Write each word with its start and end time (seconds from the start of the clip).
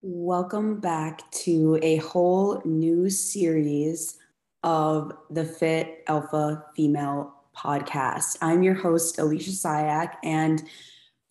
Welcome 0.00 0.78
back 0.78 1.28
to 1.42 1.76
a 1.82 1.96
whole 1.96 2.62
new 2.64 3.10
series 3.10 4.16
of 4.62 5.10
the 5.28 5.44
Fit 5.44 6.04
Alpha 6.06 6.64
Female 6.76 7.34
podcast. 7.56 8.38
I'm 8.40 8.62
your 8.62 8.74
host, 8.74 9.18
Alicia 9.18 9.50
Syak, 9.50 10.14
and 10.22 10.62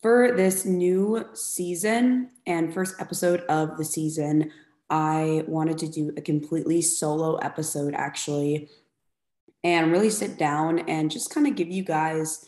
for 0.02 0.36
this 0.36 0.66
new 0.66 1.24
season 1.32 2.28
and 2.46 2.74
first 2.74 2.96
episode 3.00 3.40
of 3.48 3.78
the 3.78 3.86
season, 3.86 4.52
I 4.90 5.44
wanted 5.48 5.78
to 5.78 5.88
do 5.88 6.12
a 6.18 6.20
completely 6.20 6.82
solo 6.82 7.36
episode 7.36 7.94
actually, 7.94 8.68
and 9.64 9.90
really 9.90 10.10
sit 10.10 10.36
down 10.36 10.80
and 10.80 11.10
just 11.10 11.30
kind 11.30 11.46
of 11.46 11.56
give 11.56 11.70
you 11.70 11.84
guys 11.84 12.44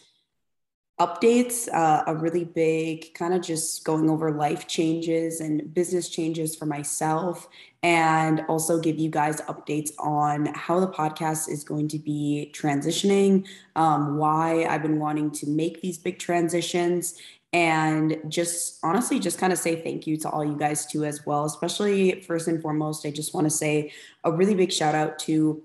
updates, 1.01 1.67
uh, 1.73 2.05
a 2.07 2.15
really 2.15 2.45
big 2.45 3.13
kind 3.15 3.33
of 3.33 3.41
just 3.41 3.85
going 3.85 4.11
over 4.11 4.31
life 4.31 4.69
changes 4.69 5.41
and 5.41 5.73
business 5.73 6.11
changes 6.11 6.55
for 6.55 6.67
myself, 6.67 7.49
and 7.83 8.43
also 8.49 8.79
give 8.79 8.99
you 8.99 9.11
guys 9.11 9.41
updates 9.43 9.91
on 9.99 10.47
how 10.55 10.79
the 10.79 10.87
podcast 10.87 11.49
is 11.49 11.65
going 11.65 11.89
to 11.89 11.99
be 11.99 12.53
transitioning, 12.55 13.47
um, 13.77 14.19
why 14.19 14.67
I've 14.67 14.83
been 14.83 14.99
wanting 14.99 15.31
to 15.33 15.49
make 15.49 15.81
these 15.81 15.97
big 15.97 16.19
transitions. 16.19 17.19
And 17.53 18.19
just 18.29 18.79
honestly, 18.85 19.19
just 19.19 19.39
kind 19.39 19.53
of 19.53 19.59
say 19.59 19.83
thank 19.83 20.07
you 20.07 20.17
to 20.19 20.29
all 20.31 20.45
you 20.45 20.57
guys 20.57 20.87
too, 20.87 21.05
as 21.05 21.25
well. 21.27 21.47
Especially 21.47 22.21
first 22.21 22.47
and 22.47 22.61
foremost, 22.61 23.07
I 23.07 23.11
just 23.11 23.35
want 23.35 23.47
to 23.47 23.51
say 23.51 23.93
a 24.23 24.31
really 24.31 24.55
big 24.55 24.71
shout 24.71 24.95
out 24.95 25.19
to 25.21 25.63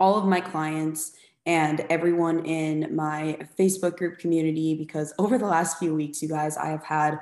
all 0.00 0.16
of 0.16 0.24
my 0.24 0.40
clients 0.40 1.12
and 1.46 1.84
everyone 1.90 2.44
in 2.44 2.94
my 2.94 3.38
Facebook 3.58 3.96
group 3.96 4.18
community 4.18 4.74
because 4.74 5.12
over 5.18 5.38
the 5.38 5.46
last 5.46 5.78
few 5.78 5.94
weeks, 5.94 6.22
you 6.22 6.28
guys, 6.28 6.56
I 6.56 6.66
have 6.66 6.84
had 6.84 7.18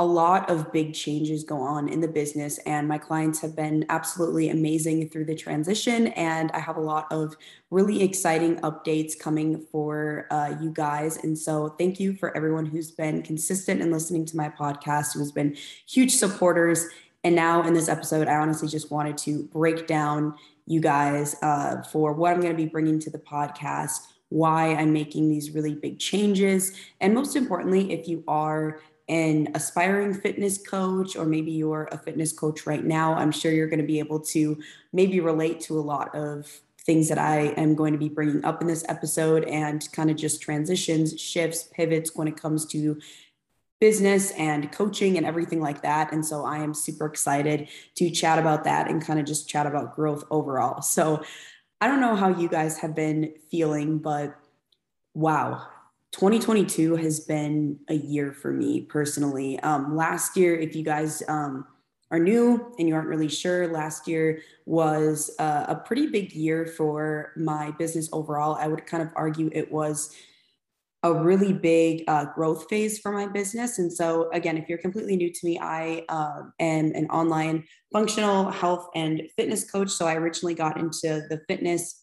a 0.00 0.04
lot 0.04 0.50
of 0.50 0.72
big 0.72 0.92
changes 0.92 1.44
go 1.44 1.56
on 1.60 1.88
in 1.88 2.00
the 2.00 2.08
business, 2.08 2.58
and 2.66 2.88
my 2.88 2.98
clients 2.98 3.40
have 3.40 3.54
been 3.54 3.86
absolutely 3.90 4.48
amazing 4.48 5.08
through 5.08 5.24
the 5.24 5.36
transition. 5.36 6.08
And 6.08 6.50
I 6.50 6.58
have 6.58 6.76
a 6.76 6.80
lot 6.80 7.06
of 7.12 7.36
really 7.70 8.02
exciting 8.02 8.56
updates 8.56 9.16
coming 9.16 9.64
for 9.70 10.26
uh, 10.32 10.56
you 10.60 10.70
guys. 10.70 11.22
And 11.22 11.38
so, 11.38 11.68
thank 11.78 12.00
you 12.00 12.14
for 12.14 12.36
everyone 12.36 12.66
who's 12.66 12.90
been 12.90 13.22
consistent 13.22 13.80
in 13.80 13.92
listening 13.92 14.24
to 14.26 14.36
my 14.36 14.48
podcast, 14.48 15.14
who's 15.14 15.30
been 15.30 15.56
huge 15.86 16.10
supporters. 16.16 16.86
And 17.22 17.36
now, 17.36 17.62
in 17.62 17.72
this 17.72 17.88
episode, 17.88 18.26
I 18.26 18.34
honestly 18.34 18.66
just 18.66 18.90
wanted 18.90 19.16
to 19.18 19.44
break 19.44 19.86
down 19.86 20.34
you 20.66 20.80
guys 20.80 21.36
uh, 21.42 21.82
for 21.82 22.12
what 22.12 22.32
I'm 22.32 22.40
going 22.40 22.52
to 22.52 22.62
be 22.62 22.68
bringing 22.68 22.98
to 23.00 23.10
the 23.10 23.18
podcast, 23.18 24.00
why 24.28 24.74
I'm 24.74 24.92
making 24.92 25.28
these 25.28 25.50
really 25.50 25.74
big 25.74 25.98
changes, 25.98 26.72
and 27.00 27.14
most 27.14 27.36
importantly, 27.36 27.92
if 27.92 28.08
you 28.08 28.24
are 28.26 28.80
an 29.08 29.48
aspiring 29.54 30.14
fitness 30.14 30.58
coach 30.58 31.14
or 31.14 31.26
maybe 31.26 31.52
you're 31.52 31.88
a 31.92 31.98
fitness 31.98 32.32
coach 32.32 32.66
right 32.66 32.84
now, 32.84 33.14
I'm 33.14 33.32
sure 33.32 33.52
you're 33.52 33.68
going 33.68 33.80
to 33.80 33.86
be 33.86 33.98
able 33.98 34.20
to 34.20 34.58
maybe 34.92 35.20
relate 35.20 35.60
to 35.62 35.78
a 35.78 35.82
lot 35.82 36.14
of 36.14 36.60
things 36.84 37.08
that 37.08 37.18
I 37.18 37.54
am 37.56 37.74
going 37.74 37.92
to 37.92 37.98
be 37.98 38.08
bringing 38.08 38.44
up 38.44 38.60
in 38.60 38.66
this 38.66 38.84
episode 38.88 39.44
and 39.44 39.90
kind 39.92 40.10
of 40.10 40.16
just 40.16 40.42
transitions, 40.42 41.18
shifts, 41.18 41.68
pivots 41.72 42.14
when 42.14 42.28
it 42.28 42.36
comes 42.36 42.66
to 42.66 42.98
business 43.84 44.30
and 44.38 44.72
coaching 44.72 45.18
and 45.18 45.26
everything 45.26 45.60
like 45.60 45.82
that. 45.82 46.10
And 46.10 46.24
so 46.24 46.46
I 46.46 46.56
am 46.56 46.72
super 46.72 47.04
excited 47.04 47.68
to 47.96 48.08
chat 48.08 48.38
about 48.38 48.64
that 48.64 48.88
and 48.88 49.04
kind 49.04 49.20
of 49.20 49.26
just 49.26 49.46
chat 49.46 49.66
about 49.66 49.94
growth 49.94 50.24
overall. 50.30 50.80
So 50.80 51.22
I 51.82 51.88
don't 51.88 52.00
know 52.00 52.16
how 52.16 52.28
you 52.28 52.48
guys 52.48 52.78
have 52.78 52.94
been 52.94 53.34
feeling, 53.50 53.98
but 53.98 54.34
wow, 55.12 55.66
2022 56.12 56.96
has 56.96 57.20
been 57.20 57.78
a 57.88 57.94
year 57.94 58.32
for 58.32 58.54
me 58.54 58.80
personally. 58.80 59.60
Um, 59.60 59.94
last 59.94 60.34
year, 60.34 60.56
if 60.56 60.74
you 60.74 60.82
guys 60.82 61.22
um, 61.28 61.66
are 62.10 62.18
new 62.18 62.74
and 62.78 62.88
you 62.88 62.94
aren't 62.94 63.08
really 63.08 63.28
sure, 63.28 63.70
last 63.70 64.08
year 64.08 64.40
was 64.64 65.30
uh, 65.38 65.66
a 65.68 65.74
pretty 65.74 66.06
big 66.06 66.32
year 66.32 66.64
for 66.64 67.32
my 67.36 67.70
business 67.72 68.08
overall. 68.14 68.54
I 68.58 68.66
would 68.66 68.86
kind 68.86 69.02
of 69.02 69.10
argue 69.14 69.50
it 69.52 69.70
was 69.70 70.16
a 71.04 71.12
really 71.12 71.52
big 71.52 72.02
uh, 72.08 72.24
growth 72.34 72.66
phase 72.68 72.98
for 72.98 73.12
my 73.12 73.26
business. 73.26 73.78
And 73.78 73.92
so, 73.92 74.30
again, 74.32 74.56
if 74.56 74.68
you're 74.68 74.78
completely 74.78 75.16
new 75.16 75.30
to 75.30 75.40
me, 75.44 75.58
I 75.60 76.04
uh, 76.08 76.44
am 76.58 76.92
an 76.94 77.06
online 77.10 77.64
functional 77.92 78.50
health 78.50 78.88
and 78.94 79.22
fitness 79.36 79.70
coach. 79.70 79.90
So, 79.90 80.06
I 80.06 80.14
originally 80.14 80.54
got 80.54 80.78
into 80.78 81.22
the 81.28 81.42
fitness 81.46 82.00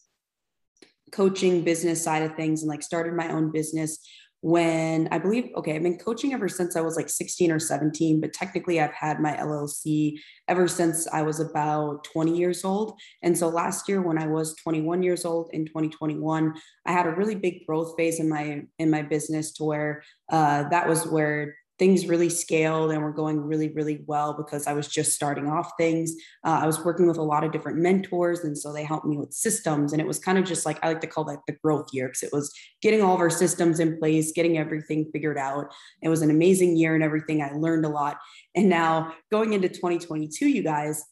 coaching 1.10 1.62
business 1.62 2.02
side 2.02 2.22
of 2.22 2.34
things 2.36 2.62
and 2.62 2.70
like 2.70 2.82
started 2.82 3.14
my 3.14 3.28
own 3.30 3.50
business 3.50 3.98
when 4.42 5.08
I 5.12 5.18
believe, 5.18 5.50
okay, 5.56 5.76
I've 5.76 5.84
been 5.84 5.98
coaching 5.98 6.34
ever 6.34 6.48
since 6.48 6.74
I 6.74 6.80
was 6.80 6.96
like 6.96 7.08
16 7.08 7.52
or 7.52 7.60
17, 7.60 8.20
but 8.20 8.32
technically 8.32 8.80
I've 8.80 8.92
had 8.92 9.20
my 9.20 9.36
LLC 9.36 10.18
ever 10.48 10.66
since 10.66 11.06
I 11.06 11.22
was 11.22 11.38
about 11.38 12.02
20 12.12 12.36
years 12.36 12.64
old. 12.64 12.98
And 13.22 13.38
so 13.38 13.48
last 13.48 13.88
year 13.88 14.02
when 14.02 14.18
I 14.18 14.26
was 14.26 14.56
21 14.56 15.04
years 15.04 15.24
old 15.24 15.50
in 15.52 15.64
2021, 15.64 16.54
I 16.84 16.92
had 16.92 17.06
a 17.06 17.14
really 17.14 17.36
big 17.36 17.64
growth 17.66 17.94
phase 17.96 18.18
in 18.18 18.28
my 18.28 18.62
in 18.80 18.90
my 18.90 19.02
business 19.02 19.52
to 19.54 19.64
where 19.64 20.02
uh, 20.32 20.68
that 20.70 20.88
was 20.88 21.06
where 21.06 21.54
things 21.78 22.06
really 22.06 22.28
scaled 22.28 22.92
and 22.92 23.02
were 23.02 23.12
going 23.12 23.40
really, 23.40 23.68
really 23.70 24.04
well 24.06 24.34
because 24.34 24.66
I 24.66 24.72
was 24.72 24.86
just 24.86 25.12
starting 25.12 25.48
off 25.48 25.72
things. 25.78 26.14
Uh, 26.44 26.60
I 26.62 26.66
was 26.66 26.84
working 26.84 27.06
with 27.06 27.16
a 27.16 27.22
lot 27.22 27.44
of 27.44 27.52
different 27.52 27.78
mentors. 27.78 28.40
And 28.40 28.56
so 28.56 28.72
they 28.72 28.84
helped 28.84 29.06
me 29.06 29.16
with 29.16 29.32
systems. 29.32 29.92
And 29.92 30.00
it 30.00 30.06
was 30.06 30.18
kind 30.18 30.38
of 30.38 30.44
just 30.44 30.64
like, 30.66 30.78
I 30.82 30.88
like 30.88 31.00
to 31.00 31.06
call 31.06 31.24
that 31.24 31.40
the 31.46 31.56
growth 31.62 31.88
year 31.92 32.08
because 32.08 32.22
it 32.22 32.32
was 32.32 32.52
getting 32.82 33.02
all 33.02 33.14
of 33.14 33.20
our 33.20 33.30
systems 33.30 33.80
in 33.80 33.98
place, 33.98 34.32
getting 34.32 34.58
everything 34.58 35.10
figured 35.12 35.38
out. 35.38 35.66
It 36.02 36.08
was 36.08 36.22
an 36.22 36.30
amazing 36.30 36.76
year 36.76 36.94
and 36.94 37.02
everything. 37.02 37.42
I 37.42 37.52
learned 37.52 37.84
a 37.84 37.88
lot. 37.88 38.18
And 38.54 38.68
now 38.68 39.14
going 39.30 39.52
into 39.52 39.68
2022, 39.68 40.48
you 40.48 40.62
guys, 40.62 41.02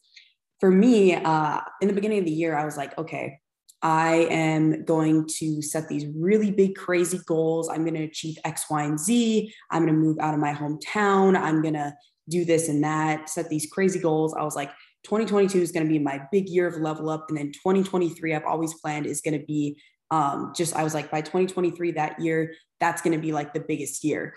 for 0.59 0.71
me, 0.71 1.15
uh, 1.15 1.59
in 1.81 1.87
the 1.87 1.93
beginning 1.93 2.19
of 2.19 2.25
the 2.25 2.31
year, 2.31 2.55
I 2.55 2.65
was 2.65 2.77
like, 2.77 2.95
okay, 2.97 3.40
I 3.81 4.27
am 4.29 4.85
going 4.85 5.27
to 5.39 5.61
set 5.61 5.87
these 5.87 6.05
really 6.15 6.51
big, 6.51 6.75
crazy 6.75 7.19
goals. 7.25 7.69
I'm 7.69 7.83
going 7.83 7.95
to 7.95 8.03
achieve 8.03 8.37
X, 8.45 8.65
Y, 8.69 8.83
and 8.83 8.99
Z. 8.99 9.53
I'm 9.71 9.85
going 9.85 9.93
to 9.93 9.99
move 9.99 10.17
out 10.19 10.33
of 10.33 10.39
my 10.39 10.53
hometown. 10.53 11.35
I'm 11.35 11.61
going 11.61 11.73
to 11.73 11.95
do 12.29 12.45
this 12.45 12.69
and 12.69 12.83
that, 12.83 13.29
set 13.29 13.49
these 13.49 13.67
crazy 13.71 13.99
goals. 13.99 14.35
I 14.37 14.43
was 14.43 14.55
like, 14.55 14.69
2022 15.03 15.59
is 15.59 15.71
going 15.71 15.85
to 15.85 15.91
be 15.91 15.99
my 15.99 16.21
big 16.31 16.47
year 16.47 16.67
of 16.67 16.75
level 16.75 17.09
up. 17.09 17.25
And 17.29 17.37
then 17.37 17.51
2023, 17.51 18.35
I've 18.35 18.45
always 18.45 18.73
planned 18.75 19.07
is 19.07 19.21
going 19.21 19.39
to 19.39 19.45
be 19.45 19.81
um, 20.11 20.53
just, 20.55 20.75
I 20.75 20.83
was 20.83 20.93
like, 20.93 21.09
by 21.09 21.21
2023, 21.21 21.93
that 21.93 22.19
year, 22.19 22.53
that's 22.79 23.01
going 23.01 23.15
to 23.15 23.21
be 23.21 23.31
like 23.31 23.53
the 23.53 23.59
biggest 23.59 24.03
year. 24.03 24.35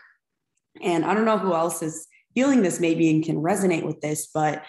And 0.83 1.05
I 1.05 1.15
don't 1.15 1.25
know 1.25 1.39
who 1.39 1.53
else 1.53 1.83
is 1.83 2.07
feeling 2.35 2.63
this 2.63 2.81
maybe 2.81 3.11
and 3.11 3.25
can 3.25 3.37
resonate 3.37 3.85
with 3.85 4.01
this, 4.01 4.29
but 4.33 4.65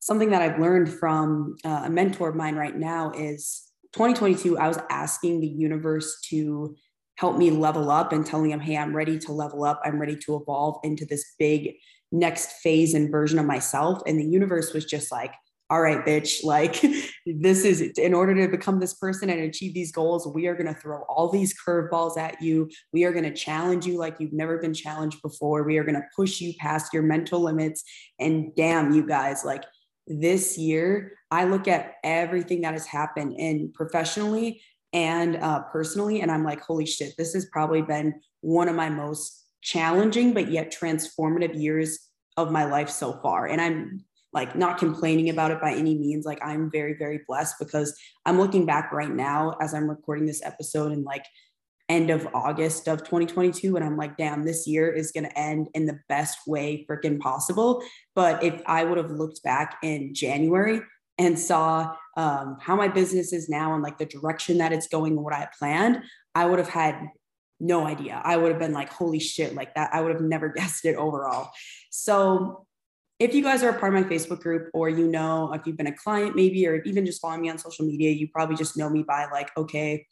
something 0.00 0.30
that 0.30 0.42
I've 0.42 0.60
learned 0.60 0.92
from 0.92 1.56
uh, 1.64 1.82
a 1.86 1.90
mentor 1.90 2.28
of 2.28 2.36
mine 2.36 2.56
right 2.56 2.76
now 2.76 3.12
is 3.12 3.67
2022, 3.94 4.58
I 4.58 4.68
was 4.68 4.78
asking 4.90 5.40
the 5.40 5.48
universe 5.48 6.20
to 6.28 6.76
help 7.16 7.36
me 7.36 7.50
level 7.50 7.90
up 7.90 8.12
and 8.12 8.24
telling 8.24 8.50
them, 8.50 8.60
hey, 8.60 8.76
I'm 8.76 8.94
ready 8.94 9.18
to 9.18 9.32
level 9.32 9.64
up. 9.64 9.80
I'm 9.84 10.00
ready 10.00 10.16
to 10.16 10.36
evolve 10.36 10.78
into 10.84 11.04
this 11.04 11.34
big 11.38 11.74
next 12.12 12.52
phase 12.62 12.94
and 12.94 13.10
version 13.10 13.38
of 13.38 13.46
myself. 13.46 14.00
And 14.06 14.18
the 14.18 14.24
universe 14.24 14.72
was 14.72 14.84
just 14.84 15.10
like, 15.10 15.34
all 15.70 15.80
right, 15.80 16.04
bitch, 16.04 16.44
like 16.44 16.80
this 17.26 17.64
is 17.64 17.80
in 17.80 18.14
order 18.14 18.34
to 18.34 18.48
become 18.48 18.80
this 18.80 18.94
person 18.94 19.30
and 19.30 19.40
achieve 19.40 19.74
these 19.74 19.92
goals, 19.92 20.30
we 20.32 20.46
are 20.46 20.54
going 20.54 20.72
to 20.72 20.80
throw 20.80 21.02
all 21.08 21.28
these 21.28 21.54
curveballs 21.58 22.16
at 22.16 22.40
you. 22.40 22.70
We 22.92 23.04
are 23.04 23.12
going 23.12 23.24
to 23.24 23.34
challenge 23.34 23.86
you 23.86 23.98
like 23.98 24.16
you've 24.18 24.32
never 24.32 24.58
been 24.58 24.74
challenged 24.74 25.20
before. 25.22 25.64
We 25.64 25.78
are 25.78 25.84
going 25.84 25.96
to 25.96 26.06
push 26.14 26.40
you 26.40 26.54
past 26.58 26.94
your 26.94 27.02
mental 27.02 27.40
limits. 27.40 27.82
And 28.18 28.54
damn, 28.54 28.92
you 28.92 29.06
guys, 29.06 29.44
like 29.44 29.64
this 30.08 30.58
year, 30.58 31.12
I 31.30 31.44
look 31.44 31.68
at 31.68 31.94
everything 32.02 32.62
that 32.62 32.72
has 32.72 32.86
happened 32.86 33.34
in 33.38 33.72
professionally 33.72 34.62
and 34.92 35.36
uh, 35.36 35.60
personally, 35.64 36.22
and 36.22 36.30
I'm 36.30 36.44
like, 36.44 36.60
holy 36.60 36.86
shit, 36.86 37.14
this 37.18 37.34
has 37.34 37.46
probably 37.46 37.82
been 37.82 38.20
one 38.40 38.68
of 38.68 38.74
my 38.74 38.88
most 38.88 39.46
challenging, 39.60 40.32
but 40.32 40.50
yet 40.50 40.72
transformative 40.72 41.60
years 41.60 41.98
of 42.36 42.50
my 42.50 42.64
life 42.64 42.88
so 42.88 43.20
far. 43.20 43.46
And 43.46 43.60
I'm 43.60 44.04
like 44.32 44.56
not 44.56 44.78
complaining 44.78 45.30
about 45.30 45.50
it 45.50 45.60
by 45.60 45.72
any 45.72 45.98
means. 45.98 46.24
Like 46.24 46.38
I'm 46.42 46.70
very, 46.70 46.94
very 46.94 47.20
blessed 47.26 47.56
because 47.58 47.98
I'm 48.24 48.38
looking 48.38 48.66
back 48.66 48.92
right 48.92 49.10
now 49.10 49.56
as 49.60 49.74
I'm 49.74 49.88
recording 49.88 50.26
this 50.26 50.44
episode 50.44 50.92
and 50.92 51.04
like 51.04 51.24
end 51.88 52.10
of 52.10 52.28
August 52.34 52.86
of 52.88 53.00
2022. 53.00 53.74
And 53.76 53.84
I'm 53.84 53.96
like, 53.96 54.16
damn, 54.16 54.44
this 54.44 54.66
year 54.66 54.90
is 54.90 55.12
going 55.12 55.24
to 55.24 55.38
end 55.38 55.68
in 55.74 55.86
the 55.86 55.98
best 56.08 56.38
way 56.46 56.86
freaking 56.88 57.18
possible. 57.18 57.82
But 58.14 58.42
if 58.42 58.60
I 58.66 58.84
would 58.84 58.98
have 58.98 59.10
looked 59.10 59.42
back 59.42 59.78
in 59.82 60.14
January 60.14 60.80
and 61.16 61.38
saw 61.38 61.94
um, 62.16 62.58
how 62.60 62.76
my 62.76 62.88
business 62.88 63.32
is 63.32 63.48
now 63.48 63.74
and 63.74 63.82
like 63.82 63.98
the 63.98 64.06
direction 64.06 64.58
that 64.58 64.72
it's 64.72 64.88
going 64.88 65.12
and 65.12 65.24
what 65.24 65.32
I 65.32 65.48
planned, 65.58 66.02
I 66.34 66.46
would 66.46 66.58
have 66.58 66.68
had 66.68 67.08
no 67.60 67.86
idea. 67.86 68.20
I 68.22 68.36
would 68.36 68.50
have 68.50 68.60
been 68.60 68.72
like, 68.72 68.92
holy 68.92 69.18
shit, 69.18 69.54
like 69.54 69.74
that. 69.74 69.90
I 69.92 70.00
would 70.00 70.12
have 70.12 70.22
never 70.22 70.48
guessed 70.56 70.84
it 70.84 70.96
overall. 70.96 71.50
So 71.90 72.66
if 73.18 73.34
you 73.34 73.42
guys 73.42 73.62
are 73.64 73.70
a 73.70 73.78
part 73.78 73.94
of 73.94 74.02
my 74.02 74.08
Facebook 74.08 74.40
group 74.40 74.70
or 74.72 74.88
you 74.88 75.08
know, 75.08 75.52
if 75.52 75.66
you've 75.66 75.76
been 75.76 75.88
a 75.88 75.96
client 75.96 76.36
maybe, 76.36 76.66
or 76.68 76.82
even 76.82 77.04
just 77.04 77.20
following 77.20 77.40
me 77.42 77.50
on 77.50 77.58
social 77.58 77.84
media, 77.84 78.10
you 78.12 78.28
probably 78.28 78.54
just 78.54 78.76
know 78.76 78.88
me 78.88 79.02
by 79.02 79.26
like, 79.32 79.50
okay, 79.56 80.06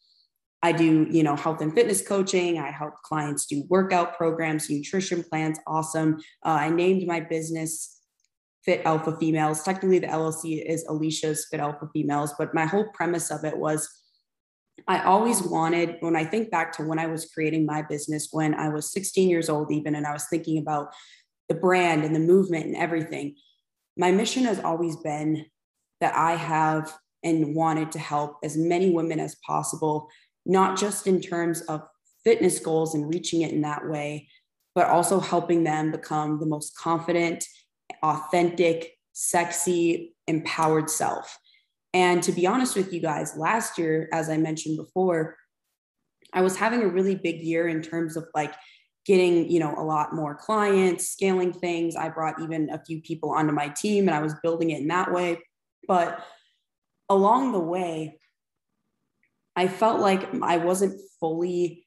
I 0.66 0.72
do, 0.72 1.06
you 1.08 1.22
know, 1.22 1.36
health 1.36 1.60
and 1.60 1.72
fitness 1.72 2.02
coaching. 2.02 2.58
I 2.58 2.72
help 2.72 2.94
clients 3.04 3.46
do 3.46 3.62
workout 3.68 4.16
programs, 4.16 4.68
nutrition 4.68 5.22
plans. 5.22 5.60
Awesome. 5.64 6.16
Uh, 6.44 6.58
I 6.60 6.70
named 6.70 7.06
my 7.06 7.20
business 7.20 8.00
Fit 8.64 8.82
Alpha 8.84 9.16
Females. 9.16 9.62
Technically, 9.62 10.00
the 10.00 10.08
LLC 10.08 10.60
is 10.66 10.84
Alicia's 10.88 11.46
Fit 11.48 11.60
Alpha 11.60 11.88
Females, 11.92 12.34
but 12.36 12.52
my 12.52 12.66
whole 12.66 12.88
premise 12.94 13.30
of 13.30 13.44
it 13.44 13.56
was 13.56 13.88
I 14.88 15.04
always 15.04 15.40
wanted, 15.40 15.98
when 16.00 16.16
I 16.16 16.24
think 16.24 16.50
back 16.50 16.72
to 16.72 16.82
when 16.82 16.98
I 16.98 17.06
was 17.06 17.30
creating 17.32 17.64
my 17.64 17.82
business, 17.82 18.30
when 18.32 18.52
I 18.52 18.68
was 18.68 18.90
16 18.90 19.30
years 19.30 19.48
old, 19.48 19.70
even, 19.70 19.94
and 19.94 20.04
I 20.04 20.12
was 20.12 20.26
thinking 20.28 20.58
about 20.58 20.88
the 21.48 21.54
brand 21.54 22.02
and 22.02 22.12
the 22.12 22.18
movement 22.20 22.66
and 22.66 22.74
everything, 22.74 23.36
my 23.96 24.10
mission 24.10 24.42
has 24.46 24.58
always 24.58 24.96
been 24.96 25.46
that 26.00 26.16
I 26.16 26.32
have 26.32 26.92
and 27.22 27.54
wanted 27.54 27.92
to 27.92 27.98
help 27.98 28.38
as 28.42 28.56
many 28.56 28.90
women 28.90 29.20
as 29.20 29.36
possible, 29.46 30.08
not 30.46 30.78
just 30.78 31.06
in 31.06 31.20
terms 31.20 31.60
of 31.62 31.82
fitness 32.24 32.58
goals 32.58 32.94
and 32.94 33.12
reaching 33.12 33.42
it 33.42 33.52
in 33.52 33.62
that 33.62 33.88
way, 33.88 34.28
but 34.74 34.88
also 34.88 35.20
helping 35.20 35.64
them 35.64 35.90
become 35.90 36.38
the 36.38 36.46
most 36.46 36.76
confident, 36.76 37.44
authentic, 38.02 38.92
sexy, 39.12 40.14
empowered 40.26 40.90
self. 40.90 41.38
And 41.94 42.22
to 42.22 42.32
be 42.32 42.46
honest 42.46 42.76
with 42.76 42.92
you 42.92 43.00
guys, 43.00 43.36
last 43.36 43.78
year, 43.78 44.08
as 44.12 44.28
I 44.28 44.36
mentioned 44.36 44.76
before, 44.76 45.36
I 46.32 46.42
was 46.42 46.56
having 46.56 46.82
a 46.82 46.88
really 46.88 47.14
big 47.14 47.40
year 47.40 47.68
in 47.68 47.80
terms 47.80 48.16
of 48.16 48.26
like 48.34 48.54
getting, 49.06 49.48
you 49.48 49.60
know, 49.60 49.74
a 49.78 49.84
lot 49.84 50.14
more 50.14 50.34
clients, 50.34 51.08
scaling 51.08 51.52
things. 51.52 51.96
I 51.96 52.08
brought 52.08 52.42
even 52.42 52.68
a 52.70 52.82
few 52.84 53.00
people 53.00 53.30
onto 53.30 53.52
my 53.52 53.68
team 53.68 54.08
and 54.08 54.14
I 54.14 54.20
was 54.20 54.34
building 54.42 54.70
it 54.70 54.80
in 54.82 54.88
that 54.88 55.12
way. 55.12 55.38
But 55.88 56.22
along 57.08 57.52
the 57.52 57.60
way, 57.60 58.18
I 59.56 59.68
felt 59.68 60.00
like 60.00 60.28
I 60.42 60.58
wasn't 60.58 61.00
fully 61.18 61.86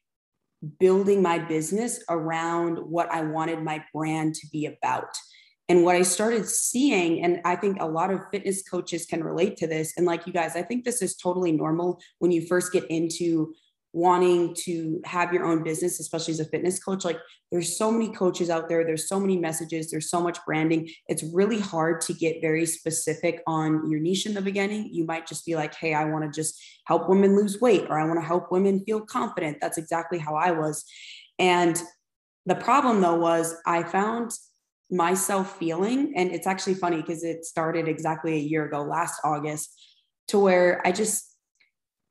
building 0.80 1.22
my 1.22 1.40
business 1.40 2.04
around 2.10 2.78
what 2.78 3.10
I 3.12 3.22
wanted 3.22 3.64
my 3.64 3.84
brand 3.94 4.36
to 4.36 4.48
be 4.52 4.66
about. 4.66 5.16
And 5.70 5.84
what 5.84 5.96
I 5.96 6.02
started 6.02 6.48
seeing, 6.48 7.24
and 7.24 7.42
I 7.46 7.56
think 7.56 7.78
a 7.80 7.86
lot 7.86 8.12
of 8.12 8.22
fitness 8.32 8.64
coaches 8.68 9.06
can 9.06 9.24
relate 9.24 9.56
to 9.58 9.68
this. 9.68 9.94
And 9.96 10.06
like 10.06 10.26
you 10.26 10.34
guys, 10.34 10.56
I 10.56 10.64
think 10.64 10.84
this 10.84 11.04
is 11.04 11.16
totally 11.16 11.52
normal 11.52 12.02
when 12.18 12.32
you 12.32 12.48
first 12.48 12.74
get 12.74 12.86
into 12.90 13.54
wanting 13.92 14.54
to 14.54 15.02
have 15.04 15.34
your 15.34 15.46
own 15.46 15.64
business, 15.64 16.00
especially 16.00 16.34
as 16.34 16.40
a 16.40 16.46
fitness 16.46 16.82
coach. 16.82 17.04
Like 17.04 17.18
there's 17.52 17.78
so 17.78 17.92
many 17.92 18.14
coaches 18.14 18.50
out 18.50 18.70
there, 18.70 18.86
there's 18.86 19.08
so 19.08 19.20
many 19.20 19.38
messages, 19.38 19.90
there's 19.90 20.10
so 20.10 20.22
much 20.22 20.38
branding. 20.46 20.90
It's 21.08 21.24
really 21.24 21.60
hard 21.60 22.02
to 22.02 22.14
get 22.14 22.42
very 22.42 22.66
specific 22.66 23.42
on 23.48 23.90
your 23.90 24.00
niche 24.00 24.28
in 24.28 24.36
the 24.36 24.42
beginning. 24.42 24.90
You 24.92 25.06
might 25.06 25.28
just 25.28 25.46
be 25.46 25.56
like, 25.56 25.74
hey, 25.74 25.94
I 25.94 26.06
want 26.06 26.24
to 26.24 26.40
just 26.40 26.62
help 26.86 27.10
women 27.10 27.36
lose 27.36 27.60
weight 27.60 27.88
or 27.90 28.00
I 28.00 28.06
want 28.06 28.20
to 28.20 28.26
help 28.26 28.52
women 28.52 28.84
feel 28.86 29.02
confident. 29.02 29.58
That's 29.60 29.78
exactly 29.78 30.20
how 30.20 30.36
I 30.36 30.52
was. 30.52 30.86
And 31.40 31.82
the 32.46 32.56
problem 32.56 33.02
though 33.02 33.18
was 33.18 33.56
I 33.66 33.84
found 33.84 34.32
myself 34.92 35.58
feeling, 35.58 36.14
and 36.16 36.32
it's 36.32 36.48
actually 36.48 36.74
funny 36.74 36.98
because 36.98 37.24
it 37.24 37.46
started 37.46 37.88
exactly 37.88 38.34
a 38.34 38.40
year 38.40 38.66
ago, 38.66 38.82
last 38.82 39.22
August, 39.24 39.80
to 40.30 40.40
where 40.40 40.82
I 40.86 40.92
just 40.92 41.29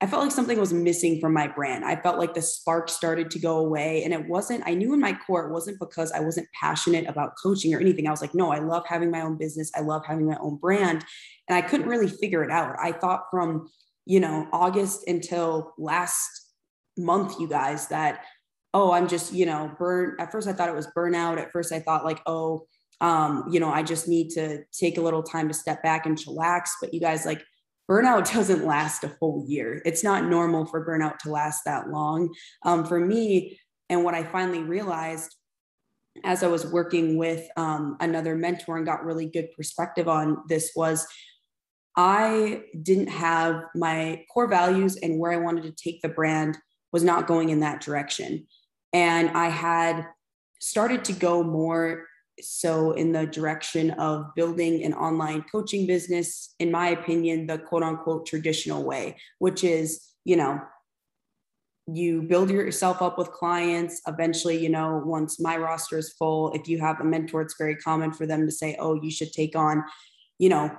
I 0.01 0.07
felt 0.07 0.23
like 0.23 0.31
something 0.31 0.61
was 0.61 0.73
missing 0.73 1.21
from 1.21 1.33
my 1.33 1.49
brand. 1.49 1.85
I 1.85 1.97
felt 1.97 2.19
like 2.19 2.33
the 2.33 2.43
spark 2.43 2.89
started 2.89 3.33
to 3.33 3.39
go 3.41 3.59
away. 3.59 4.05
And 4.05 4.15
it 4.15 4.29
wasn't, 4.29 4.63
I 4.65 4.75
knew 4.75 4.95
in 4.95 5.01
my 5.01 5.13
core, 5.27 5.49
it 5.49 5.53
wasn't 5.53 5.81
because 5.81 6.13
I 6.13 6.21
wasn't 6.21 6.47
passionate 6.59 7.09
about 7.09 7.33
coaching 7.43 7.75
or 7.75 7.81
anything. 7.81 8.07
I 8.07 8.13
was 8.13 8.21
like, 8.21 8.35
no, 8.35 8.53
I 8.53 8.61
love 8.61 8.85
having 8.87 9.11
my 9.11 9.23
own 9.23 9.37
business. 9.37 9.73
I 9.75 9.81
love 9.81 10.07
having 10.07 10.29
my 10.29 10.37
own 10.41 10.57
brand. 10.57 11.05
And 11.49 11.57
I 11.57 11.63
couldn't 11.63 11.89
really 11.89 12.07
figure 12.07 12.45
it 12.45 12.51
out. 12.51 12.77
I 12.81 12.93
thought 12.93 13.25
from, 13.33 13.69
you 14.07 14.21
know, 14.21 14.47
August 14.53 15.09
until 15.09 15.75
last 15.79 16.53
month, 16.97 17.41
you 17.41 17.49
guys, 17.49 17.89
that, 17.89 18.25
oh, 18.75 18.93
I'm 18.93 19.09
just, 19.09 19.33
you 19.33 19.47
know, 19.47 19.75
burn. 19.81 20.15
At 20.21 20.31
first, 20.31 20.47
I 20.47 20.53
thought 20.53 20.69
it 20.69 20.77
was 20.77 20.89
burnout. 20.97 21.39
At 21.39 21.51
first, 21.51 21.73
I 21.73 21.81
thought 21.81 22.05
like, 22.05 22.21
oh, 22.25 22.67
um, 23.01 23.47
you 23.51 23.59
know, 23.59 23.71
I 23.71 23.83
just 23.83 24.07
need 24.07 24.31
to 24.31 24.63
take 24.73 24.97
a 24.97 25.01
little 25.01 25.25
time 25.25 25.49
to 25.49 25.55
step 25.55 25.83
back 25.83 26.07
and 26.07 26.17
chillax. 26.17 26.71
But 26.81 26.95
you 26.95 27.01
guys, 27.01 27.27
like, 27.27 27.43
burnout 27.89 28.33
doesn't 28.33 28.67
last 28.67 29.05
a 29.05 29.17
whole 29.21 29.45
year. 29.47 29.83
It's 29.85 30.05
not 30.05 30.27
normal 30.27 30.67
for 30.67 30.87
burnout 30.87 31.19
to 31.19 31.31
last 31.31 31.63
that 31.65 31.89
long. 31.89 32.35
Um, 32.65 32.85
for 32.85 33.01
me, 33.01 33.59
and 33.89 34.05
what 34.05 34.15
I 34.15 34.23
finally 34.23 34.63
realized 34.63 35.35
as 36.25 36.43
I 36.43 36.49
was 36.49 36.67
working 36.67 37.17
with 37.17 37.49
um, 37.57 37.97
another 38.01 38.35
mentor 38.35 38.77
and 38.77 38.87
got 38.87 39.05
really 39.05 39.27
good 39.27 39.49
perspective 39.57 40.09
on 40.09 40.43
this 40.49 40.73
was 40.75 41.07
I 41.97 42.63
didn't 42.83 43.09
have 43.09 43.63
my 43.75 44.25
core 44.33 44.49
values 44.49 44.97
and 44.97 45.19
where 45.19 45.33
I 45.33 45.37
wanted 45.37 45.65
to 45.65 45.73
take 45.73 46.03
the 46.03 46.09
brand 46.09 46.59
was 46.93 47.05
not 47.05 47.27
going 47.27 47.51
in 47.51 47.61
that 47.61 47.81
direction. 47.81 48.47
And 48.93 49.31
I 49.31 49.49
had 49.49 50.07
started 50.61 51.05
to 51.07 51.13
go 51.13 51.43
more 51.43 52.07
so 52.43 52.93
in 52.93 53.13
the 53.13 53.27
direction 53.27 53.91
of 53.93 54.27
building 54.35 54.85
an 54.85 54.95
online 54.95 55.45
coaching 55.51 55.87
business 55.87 56.55
in 56.59 56.71
my 56.71 56.89
opinion 56.89 57.47
the 57.47 57.59
quote 57.59 57.83
unquote 57.83 58.27
traditional 58.27 58.85
way 58.85 59.17
which 59.39 59.65
is 59.65 60.09
you 60.25 60.37
know 60.37 60.61
you 61.91 62.21
build 62.21 62.51
yourself 62.51 63.01
up 63.01 63.17
with 63.17 63.33
clients. 63.33 64.03
Eventually 64.07 64.59
you 64.59 64.69
know 64.69 65.03
once 65.05 65.41
my 65.41 65.57
roster 65.57 65.99
is 65.99 66.13
full 66.13 66.53
if 66.53 66.69
you 66.69 66.79
have 66.81 67.01
a 67.01 67.05
mentor 67.05 67.43
it's 67.43 67.57
very 67.59 67.77
common 67.77 68.13
for 68.13 68.27
them 68.27 68.45
to 68.47 68.53
say 68.53 68.77
oh 68.79 68.95
you 68.95 69.11
should 69.11 69.33
take 69.33 69.57
on 69.57 69.83
you 70.39 70.49
know 70.49 70.71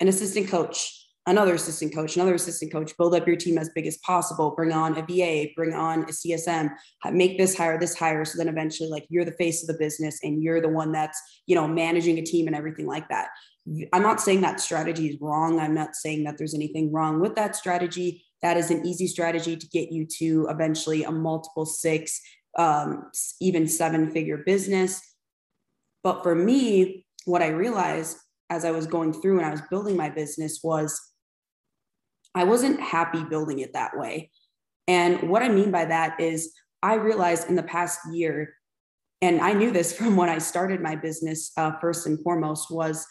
an 0.00 0.08
assistant 0.08 0.48
coach 0.48 1.01
another 1.26 1.54
assistant 1.54 1.94
coach, 1.94 2.16
another 2.16 2.34
assistant 2.34 2.72
coach, 2.72 2.96
build 2.96 3.14
up 3.14 3.26
your 3.26 3.36
team 3.36 3.58
as 3.58 3.70
big 3.74 3.86
as 3.86 3.98
possible, 3.98 4.52
bring 4.56 4.72
on 4.72 4.98
a 4.98 5.02
VA, 5.02 5.50
bring 5.54 5.72
on 5.72 6.02
a 6.02 6.06
CSM, 6.06 6.70
make 7.12 7.38
this 7.38 7.56
hire, 7.56 7.78
this 7.78 7.94
hire. 7.94 8.24
So 8.24 8.38
then 8.38 8.48
eventually 8.48 8.88
like 8.88 9.06
you're 9.08 9.24
the 9.24 9.32
face 9.32 9.62
of 9.62 9.68
the 9.68 9.78
business 9.78 10.18
and 10.22 10.42
you're 10.42 10.60
the 10.60 10.68
one 10.68 10.90
that's, 10.90 11.20
you 11.46 11.54
know, 11.54 11.68
managing 11.68 12.18
a 12.18 12.22
team 12.22 12.48
and 12.48 12.56
everything 12.56 12.86
like 12.86 13.08
that. 13.08 13.28
I'm 13.92 14.02
not 14.02 14.20
saying 14.20 14.40
that 14.40 14.60
strategy 14.60 15.08
is 15.08 15.20
wrong. 15.20 15.60
I'm 15.60 15.74
not 15.74 15.94
saying 15.94 16.24
that 16.24 16.36
there's 16.38 16.54
anything 16.54 16.92
wrong 16.92 17.20
with 17.20 17.36
that 17.36 17.54
strategy. 17.54 18.24
That 18.42 18.56
is 18.56 18.72
an 18.72 18.84
easy 18.84 19.06
strategy 19.06 19.56
to 19.56 19.68
get 19.68 19.92
you 19.92 20.04
to 20.18 20.48
eventually 20.50 21.04
a 21.04 21.12
multiple 21.12 21.64
six, 21.64 22.20
um, 22.58 23.10
even 23.40 23.68
seven 23.68 24.10
figure 24.10 24.38
business. 24.38 25.00
But 26.02 26.24
for 26.24 26.34
me, 26.34 27.06
what 27.24 27.42
I 27.42 27.48
realized 27.48 28.16
as 28.50 28.64
I 28.64 28.72
was 28.72 28.88
going 28.88 29.12
through 29.12 29.38
and 29.38 29.46
I 29.46 29.50
was 29.50 29.62
building 29.70 29.96
my 29.96 30.10
business 30.10 30.58
was 30.64 31.11
I 32.34 32.44
wasn't 32.44 32.80
happy 32.80 33.24
building 33.24 33.58
it 33.58 33.72
that 33.74 33.96
way. 33.96 34.30
And 34.88 35.28
what 35.28 35.42
I 35.42 35.48
mean 35.48 35.70
by 35.70 35.84
that 35.84 36.20
is, 36.20 36.52
I 36.82 36.94
realized 36.94 37.48
in 37.48 37.56
the 37.56 37.62
past 37.62 38.00
year, 38.10 38.54
and 39.20 39.40
I 39.40 39.52
knew 39.52 39.70
this 39.70 39.92
from 39.96 40.16
when 40.16 40.28
I 40.28 40.38
started 40.38 40.80
my 40.80 40.96
business, 40.96 41.52
uh, 41.56 41.72
first 41.80 42.06
and 42.06 42.20
foremost, 42.22 42.70
was 42.70 43.06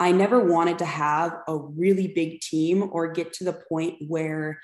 I 0.00 0.12
never 0.12 0.40
wanted 0.44 0.78
to 0.78 0.84
have 0.84 1.32
a 1.46 1.56
really 1.56 2.08
big 2.08 2.40
team 2.40 2.88
or 2.92 3.12
get 3.12 3.32
to 3.34 3.44
the 3.44 3.62
point 3.68 3.96
where 4.08 4.58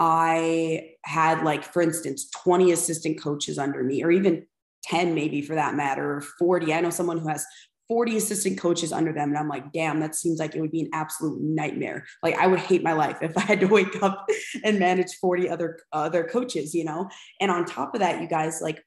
I 0.00 0.94
had, 1.04 1.44
like, 1.44 1.62
for 1.62 1.82
instance, 1.82 2.30
20 2.42 2.72
assistant 2.72 3.20
coaches 3.20 3.58
under 3.58 3.84
me, 3.84 4.02
or 4.02 4.10
even 4.10 4.46
10 4.84 5.14
maybe 5.14 5.42
for 5.42 5.54
that 5.54 5.74
matter, 5.74 6.16
or 6.16 6.20
40. 6.20 6.72
I 6.72 6.80
know 6.80 6.90
someone 6.90 7.18
who 7.18 7.28
has 7.28 7.44
40 7.90 8.18
assistant 8.18 8.56
coaches 8.56 8.92
under 8.92 9.12
them. 9.12 9.30
And 9.30 9.36
I'm 9.36 9.48
like, 9.48 9.72
damn, 9.72 9.98
that 9.98 10.14
seems 10.14 10.38
like 10.38 10.54
it 10.54 10.60
would 10.60 10.70
be 10.70 10.82
an 10.82 10.90
absolute 10.92 11.42
nightmare. 11.42 12.06
Like 12.22 12.38
I 12.38 12.46
would 12.46 12.60
hate 12.60 12.84
my 12.84 12.92
life 12.92 13.18
if 13.20 13.36
I 13.36 13.40
had 13.40 13.58
to 13.60 13.66
wake 13.66 14.00
up 14.00 14.26
and 14.62 14.78
manage 14.78 15.12
40 15.20 15.50
other 15.50 15.80
other 15.92 16.22
coaches, 16.22 16.72
you 16.72 16.84
know? 16.84 17.08
And 17.40 17.50
on 17.50 17.64
top 17.64 17.92
of 17.94 18.00
that, 18.00 18.20
you 18.22 18.28
guys, 18.28 18.60
like, 18.62 18.80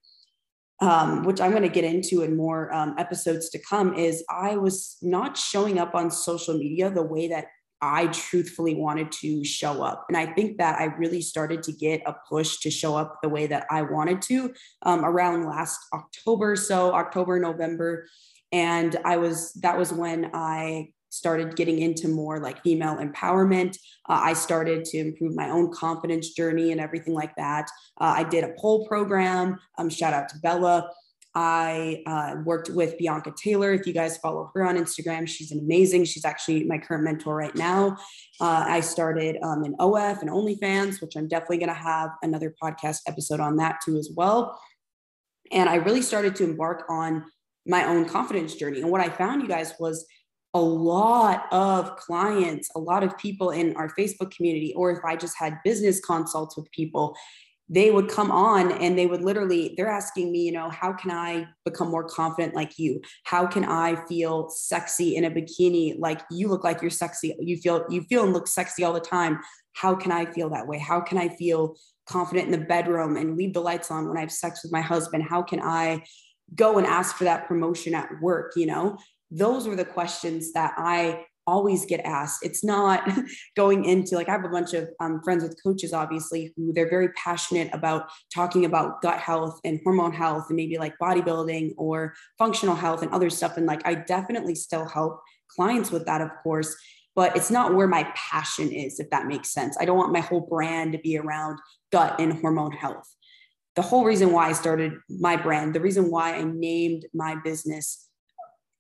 um, 0.80 1.26
which 1.26 1.42
I'm 1.42 1.52
going 1.52 1.64
to 1.64 1.70
get 1.70 1.84
into 1.84 2.22
in 2.22 2.38
more 2.38 2.74
um, 2.74 2.96
episodes 2.98 3.50
to 3.50 3.60
come, 3.60 3.94
is 3.94 4.24
I 4.30 4.56
was 4.56 4.96
not 5.02 5.36
showing 5.36 5.80
up 5.80 5.96
on 5.96 6.10
social 6.10 6.58
media 6.58 6.90
the 6.90 7.04
way 7.04 7.28
that 7.28 7.48
I 7.82 8.08
truthfully 8.08 8.76
wanted 8.76 9.12
to 9.12 9.44
show 9.44 9.84
up. 9.84 10.06
And 10.08 10.16
I 10.16 10.28
think 10.28 10.58
that 10.60 10.80
I 10.80 10.86
really 10.86 11.22
started 11.22 11.62
to 11.64 11.74
get 11.74 12.02
a 12.06 12.16
push 12.30 12.60
to 12.60 12.72
show 12.72 12.96
up 12.96 13.20
the 13.22 13.28
way 13.28 13.48
that 13.48 13.66
I 13.70 13.82
wanted 13.82 14.22
to 14.24 14.54
um, 14.84 15.04
around 15.04 15.46
last 15.46 15.78
October. 15.94 16.56
So, 16.56 16.94
October, 16.94 17.40
November 17.40 18.08
and 18.54 18.96
i 19.04 19.18
was 19.18 19.52
that 19.56 19.78
was 19.78 19.92
when 19.92 20.30
i 20.34 20.88
started 21.10 21.56
getting 21.56 21.80
into 21.80 22.08
more 22.08 22.40
like 22.40 22.64
female 22.64 22.96
empowerment 22.98 23.78
uh, 24.10 24.22
i 24.24 24.32
started 24.32 24.86
to 24.86 24.98
improve 24.98 25.36
my 25.36 25.50
own 25.50 25.72
confidence 25.74 26.30
journey 26.30 26.72
and 26.72 26.80
everything 26.80 27.14
like 27.14 27.36
that 27.36 27.68
uh, 28.00 28.14
i 28.16 28.24
did 28.24 28.46
a 28.46 28.54
pole 28.58 28.88
program 28.88 29.60
um, 29.78 29.90
shout 29.90 30.14
out 30.14 30.30
to 30.30 30.38
bella 30.40 30.90
I 31.36 32.04
uh, 32.06 32.36
worked 32.44 32.70
with 32.70 32.98
Bianca 32.98 33.34
Taylor. 33.36 33.74
If 33.74 33.88
you 33.88 33.94
guys 33.94 34.18
follow 34.18 34.52
her 34.54 34.66
on 34.66 34.78
Instagram, 34.78 35.28
she's 35.28 35.52
amazing. 35.52 36.06
She's 36.06 36.26
actually 36.26 36.64
my 36.66 36.78
current 36.78 37.04
mentor 37.04 37.36
right 37.36 37.56
now. 37.56 37.98
Uh, 38.40 38.66
I 38.68 38.82
started 38.82 39.38
um, 39.42 39.64
an 39.64 39.76
OF 39.80 40.22
and 40.22 40.30
OnlyFans, 40.30 41.02
which 41.02 41.16
I'm 41.16 41.28
definitely 41.28 41.58
going 41.58 41.70
to 41.70 41.74
have 41.74 42.12
another 42.22 42.54
podcast 42.62 43.00
episode 43.08 43.40
on 43.40 43.58
that 43.58 43.80
too 43.84 43.98
as 43.98 44.12
well. 44.16 44.60
And 45.52 45.70
I 45.70 45.76
really 45.76 46.04
started 46.04 46.36
to 46.36 46.44
embark 46.44 46.84
on 46.88 47.26
my 47.66 47.86
own 47.86 48.06
confidence 48.06 48.56
journey. 48.56 48.82
And 48.82 48.92
what 48.92 49.02
I 49.02 49.10
found, 49.10 49.42
you 49.42 49.48
guys, 49.48 49.74
was 49.80 50.06
a 50.54 50.62
lot 50.62 51.46
of 51.52 51.96
clients, 51.96 52.70
a 52.76 52.80
lot 52.80 53.04
of 53.04 53.18
people 53.18 53.52
in 53.52 53.76
our 53.76 53.90
Facebook 53.98 54.32
community, 54.36 54.74
or 54.76 54.92
if 54.92 55.04
I 55.04 55.16
just 55.16 55.38
had 55.38 55.58
business 55.64 56.00
consults 56.00 56.56
with 56.56 56.72
people, 56.72 57.16
they 57.70 57.92
would 57.92 58.10
come 58.10 58.30
on 58.30 58.72
and 58.74 58.98
they 58.98 59.08
would 59.08 59.22
literally 59.22 59.74
they're 59.78 59.88
asking 59.90 60.32
me 60.32 60.40
you 60.40 60.52
know 60.52 60.70
how 60.70 60.92
can 60.92 61.10
i 61.12 61.46
become 61.66 61.90
more 61.90 62.04
confident 62.04 62.54
like 62.54 62.78
you? 62.78 63.02
How 63.24 63.48
can 63.48 63.64
i 63.64 63.96
feel 64.06 64.50
sexy 64.50 65.16
in 65.16 65.24
a 65.24 65.32
bikini? 65.32 65.96
Like 65.98 66.22
you 66.30 66.50
look 66.50 66.64
like 66.64 66.82
you're 66.82 66.92
sexy. 66.92 67.36
You 67.40 67.58
feel 67.58 67.86
you 67.90 68.02
feel 68.04 68.24
and 68.24 68.34
look 68.34 68.48
sexy 68.48 68.84
all 68.84 68.94
the 68.94 69.00
time. 69.00 69.40
How 69.74 69.96
can 69.96 70.12
i 70.12 70.26
feel 70.26 70.50
that 70.50 70.68
way? 70.68 70.78
How 70.78 71.00
can 71.00 71.18
i 71.18 71.30
feel 71.30 71.76
confident 72.06 72.46
in 72.46 72.52
the 72.52 72.66
bedroom 72.66 73.16
and 73.16 73.38
leave 73.38 73.54
the 73.54 73.62
lights 73.62 73.90
on 73.90 74.08
when 74.08 74.18
i 74.18 74.22
have 74.22 74.32
sex 74.32 74.62
with 74.64 74.72
my 74.72 74.82
husband? 74.82 75.24
How 75.24 75.42
can 75.42 75.62
i 75.62 76.04
go 76.56 76.78
and 76.78 76.88
ask 76.88 77.16
for 77.16 77.24
that 77.24 77.48
promotion 77.48 77.94
at 77.94 78.10
work 78.22 78.54
you 78.56 78.66
know 78.66 78.98
those 79.32 79.68
were 79.68 79.76
the 79.76 79.86
questions 79.86 80.54
that 80.54 80.74
i 80.78 81.26
always 81.46 81.86
get 81.86 82.02
asked. 82.02 82.44
It's 82.44 82.64
not 82.64 83.08
going 83.56 83.86
into 83.86 84.16
like 84.16 84.30
I 84.30 84.34
have 84.34 84.46
a 84.46 84.50
bunch 84.50 84.74
of 84.74 84.90
um, 85.00 85.22
friends 85.24 85.44
with 85.44 85.62
coaches, 85.62 85.94
obviously, 85.94 86.54
who 86.56 86.74
they're 86.74 86.90
very 86.90 87.10
passionate 87.10 87.70
about 87.74 88.10
talking 88.34 88.66
about 88.66 89.02
gut 89.02 89.20
health 89.20 89.60
and 89.64 89.80
hormone 89.84 90.14
health 90.14 90.46
and 90.50 90.56
maybe 90.56 90.78
like 90.78 90.98
bodybuilding 91.02 91.74
or 91.78 92.14
functional 92.38 92.76
health 92.76 93.02
and 93.02 93.12
other 93.12 93.30
stuff. 93.30 93.58
And 93.58 93.66
like 93.66 93.86
I 93.86 93.96
definitely 93.96 94.56
still 94.56 94.88
help 94.88 95.22
clients 95.50 95.92
with 95.92 96.06
that, 96.06 96.22
of 96.22 96.30
course. 96.42 96.76
But 97.16 97.36
it's 97.36 97.52
not 97.52 97.76
where 97.76 97.88
my 97.88 98.12
passion 98.16 98.72
is, 98.72 99.00
if 99.00 99.10
that 99.12 99.28
makes 99.28 99.54
sense. 99.54 99.78
I 99.80 99.86
don't 99.86 99.98
want 99.98 100.14
my 100.14 100.20
whole 100.20 100.42
brand 100.42 100.94
to 100.94 100.98
be 100.98 101.18
around 101.18 101.60
gut 101.92 102.20
and 102.20 102.34
hormone 102.42 102.72
health. 102.72 103.08
The 103.76 103.82
whole 103.82 104.06
reason 104.06 104.32
why 104.32 104.50
I 104.50 104.54
started 104.54 104.94
my 105.10 105.36
brand, 105.36 105.74
the 105.74 105.82
reason 105.82 106.12
why 106.12 106.36
I 106.36 106.44
named 106.44 107.06
my 107.14 107.36
business 107.44 108.08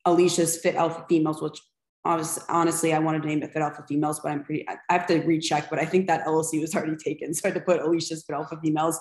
Alicia's 0.05 0.57
Fit 0.57 0.75
Alpha 0.75 1.05
Females, 1.09 1.41
which 1.41 1.59
was 2.05 2.39
honestly, 2.49 2.93
I 2.93 2.99
wanted 2.99 3.23
to 3.23 3.27
name 3.27 3.41
it 3.43 3.53
Fit 3.53 3.61
Alpha 3.61 3.83
Females, 3.87 4.19
but 4.19 4.31
I'm 4.31 4.43
pretty, 4.43 4.67
I 4.69 4.77
have 4.89 5.07
to 5.07 5.19
recheck, 5.21 5.69
but 5.69 5.79
I 5.79 5.85
think 5.85 6.07
that 6.07 6.25
LLC 6.25 6.61
was 6.61 6.75
already 6.75 6.97
taken. 6.97 7.33
So 7.33 7.41
I 7.45 7.47
had 7.49 7.55
to 7.55 7.61
put 7.61 7.81
Alicia's 7.81 8.23
Fit 8.25 8.35
Alpha 8.35 8.59
Females 8.61 8.99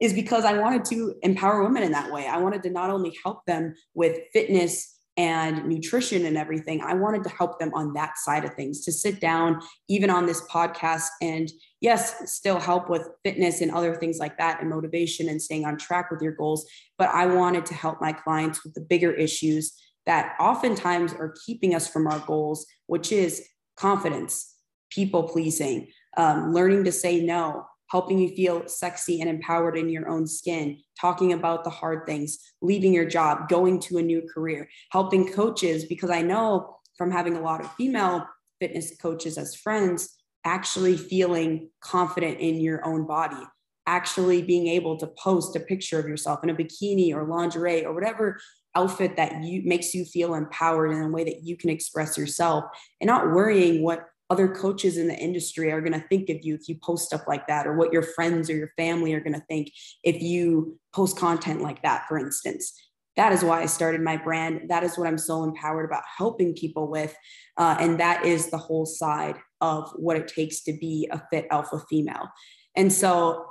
is 0.00 0.14
because 0.14 0.44
I 0.44 0.54
wanted 0.58 0.84
to 0.86 1.14
empower 1.22 1.62
women 1.62 1.82
in 1.82 1.92
that 1.92 2.10
way. 2.10 2.26
I 2.26 2.38
wanted 2.38 2.62
to 2.62 2.70
not 2.70 2.90
only 2.90 3.14
help 3.22 3.44
them 3.44 3.74
with 3.94 4.16
fitness 4.32 4.99
and 5.20 5.66
nutrition 5.66 6.24
and 6.24 6.38
everything, 6.38 6.80
I 6.80 6.94
wanted 6.94 7.24
to 7.24 7.28
help 7.28 7.58
them 7.58 7.70
on 7.74 7.92
that 7.92 8.16
side 8.16 8.42
of 8.42 8.54
things 8.54 8.82
to 8.86 8.90
sit 8.90 9.20
down, 9.20 9.60
even 9.86 10.08
on 10.08 10.24
this 10.24 10.40
podcast, 10.48 11.08
and 11.20 11.52
yes, 11.82 12.32
still 12.32 12.58
help 12.58 12.88
with 12.88 13.06
fitness 13.22 13.60
and 13.60 13.70
other 13.70 13.94
things 13.96 14.18
like 14.18 14.38
that 14.38 14.62
and 14.62 14.70
motivation 14.70 15.28
and 15.28 15.42
staying 15.42 15.66
on 15.66 15.76
track 15.76 16.10
with 16.10 16.22
your 16.22 16.32
goals. 16.32 16.64
But 16.96 17.10
I 17.10 17.26
wanted 17.26 17.66
to 17.66 17.74
help 17.74 18.00
my 18.00 18.14
clients 18.14 18.64
with 18.64 18.72
the 18.72 18.80
bigger 18.80 19.12
issues 19.12 19.78
that 20.06 20.36
oftentimes 20.40 21.12
are 21.12 21.34
keeping 21.44 21.74
us 21.74 21.86
from 21.86 22.06
our 22.06 22.20
goals, 22.20 22.64
which 22.86 23.12
is 23.12 23.46
confidence, 23.76 24.54
people 24.88 25.24
pleasing, 25.24 25.88
um, 26.16 26.54
learning 26.54 26.84
to 26.84 26.92
say 26.92 27.20
no, 27.20 27.66
helping 27.90 28.18
you 28.18 28.34
feel 28.34 28.66
sexy 28.68 29.20
and 29.20 29.28
empowered 29.28 29.76
in 29.76 29.88
your 29.88 30.08
own 30.08 30.26
skin, 30.26 30.78
talking 31.00 31.32
about 31.32 31.64
the 31.64 31.70
hard 31.70 32.06
things, 32.06 32.38
leaving 32.62 32.92
your 32.92 33.04
job, 33.04 33.48
going 33.48 33.80
to 33.80 33.98
a 33.98 34.02
new 34.02 34.22
career, 34.32 34.68
helping 34.90 35.32
coaches, 35.32 35.84
because 35.84 36.10
I 36.10 36.22
know 36.22 36.78
from 36.96 37.10
having 37.10 37.36
a 37.36 37.40
lot 37.40 37.60
of 37.60 37.72
female 37.74 38.26
fitness 38.60 38.96
coaches 39.00 39.38
as 39.38 39.54
friends, 39.54 40.16
actually 40.44 40.96
feeling 40.96 41.70
confident 41.80 42.38
in 42.38 42.60
your 42.60 42.84
own 42.86 43.06
body, 43.06 43.42
actually 43.86 44.42
being 44.42 44.68
able 44.68 44.96
to 44.96 45.06
post 45.06 45.56
a 45.56 45.60
picture 45.60 45.98
of 45.98 46.06
yourself 46.06 46.40
in 46.44 46.50
a 46.50 46.54
bikini 46.54 47.12
or 47.12 47.24
lingerie 47.24 47.84
or 47.84 47.92
whatever 47.92 48.38
outfit 48.76 49.16
that 49.16 49.42
you 49.42 49.62
makes 49.64 49.94
you 49.94 50.04
feel 50.04 50.34
empowered 50.34 50.92
in 50.92 51.02
a 51.02 51.08
way 51.08 51.24
that 51.24 51.42
you 51.42 51.56
can 51.56 51.70
express 51.70 52.16
yourself 52.16 52.64
and 53.00 53.08
not 53.08 53.32
worrying 53.32 53.82
what 53.82 54.06
other 54.30 54.48
coaches 54.48 54.96
in 54.96 55.08
the 55.08 55.16
industry 55.16 55.70
are 55.72 55.80
going 55.80 55.92
to 55.92 56.06
think 56.08 56.30
of 56.30 56.38
you 56.42 56.54
if 56.54 56.68
you 56.68 56.76
post 56.76 57.06
stuff 57.06 57.22
like 57.26 57.46
that 57.48 57.66
or 57.66 57.74
what 57.74 57.92
your 57.92 58.02
friends 58.02 58.48
or 58.48 58.54
your 58.54 58.70
family 58.76 59.12
are 59.12 59.20
going 59.20 59.34
to 59.34 59.44
think 59.48 59.72
if 60.04 60.22
you 60.22 60.78
post 60.94 61.18
content 61.18 61.60
like 61.60 61.82
that 61.82 62.06
for 62.08 62.18
instance. 62.18 62.72
That 63.16 63.32
is 63.32 63.44
why 63.44 63.60
i 63.60 63.66
started 63.66 64.00
my 64.00 64.16
brand. 64.16 64.70
That 64.70 64.84
is 64.84 64.96
what 64.96 65.08
i'm 65.08 65.18
so 65.18 65.42
empowered 65.44 65.84
about 65.84 66.04
helping 66.16 66.54
people 66.54 66.88
with 66.88 67.14
uh, 67.56 67.76
and 67.78 68.00
that 68.00 68.24
is 68.24 68.50
the 68.50 68.58
whole 68.58 68.86
side 68.86 69.36
of 69.60 69.90
what 69.96 70.16
it 70.16 70.28
takes 70.28 70.62
to 70.62 70.72
be 70.72 71.08
a 71.10 71.20
fit 71.30 71.46
alpha 71.50 71.82
female. 71.90 72.28
And 72.76 72.92
so 72.92 73.46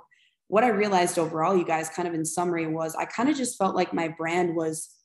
what 0.47 0.63
i 0.63 0.69
realized 0.69 1.19
overall 1.19 1.55
you 1.55 1.65
guys 1.65 1.89
kind 1.89 2.07
of 2.07 2.13
in 2.13 2.25
summary 2.25 2.67
was 2.67 2.95
i 2.95 3.05
kind 3.05 3.29
of 3.29 3.35
just 3.35 3.57
felt 3.57 3.75
like 3.75 3.93
my 3.93 4.07
brand 4.07 4.55
was 4.55 4.95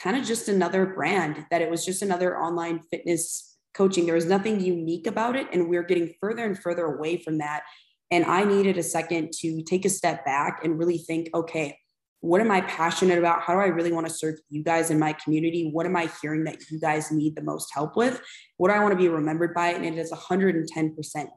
kind 0.00 0.16
of 0.16 0.24
just 0.24 0.48
another 0.48 0.86
brand, 0.86 1.44
that 1.50 1.60
it 1.60 1.70
was 1.70 1.84
just 1.84 2.02
another 2.02 2.38
online 2.38 2.80
fitness 2.90 3.49
coaching. 3.74 4.06
There 4.06 4.14
was 4.14 4.26
nothing 4.26 4.60
unique 4.60 5.06
about 5.06 5.36
it. 5.36 5.46
And 5.52 5.68
we 5.68 5.76
are 5.76 5.82
getting 5.82 6.14
further 6.20 6.44
and 6.44 6.58
further 6.58 6.84
away 6.84 7.18
from 7.18 7.38
that. 7.38 7.62
And 8.10 8.24
I 8.24 8.44
needed 8.44 8.76
a 8.76 8.82
second 8.82 9.32
to 9.40 9.62
take 9.62 9.84
a 9.84 9.90
step 9.90 10.24
back 10.24 10.64
and 10.64 10.78
really 10.78 10.98
think, 10.98 11.28
okay, 11.34 11.78
what 12.22 12.42
am 12.42 12.50
I 12.50 12.60
passionate 12.62 13.18
about? 13.18 13.40
How 13.40 13.54
do 13.54 13.60
I 13.60 13.68
really 13.68 13.92
want 13.92 14.06
to 14.06 14.12
serve 14.12 14.34
you 14.50 14.62
guys 14.62 14.90
in 14.90 14.98
my 14.98 15.14
community? 15.14 15.70
What 15.72 15.86
am 15.86 15.96
I 15.96 16.10
hearing 16.20 16.44
that 16.44 16.70
you 16.70 16.78
guys 16.78 17.10
need 17.10 17.34
the 17.34 17.42
most 17.42 17.70
help 17.72 17.96
with? 17.96 18.20
What 18.58 18.68
do 18.68 18.74
I 18.74 18.80
want 18.80 18.92
to 18.92 18.98
be 18.98 19.08
remembered 19.08 19.54
by? 19.54 19.68
And 19.68 19.86
it 19.86 19.96
is 19.96 20.12
110% 20.12 20.66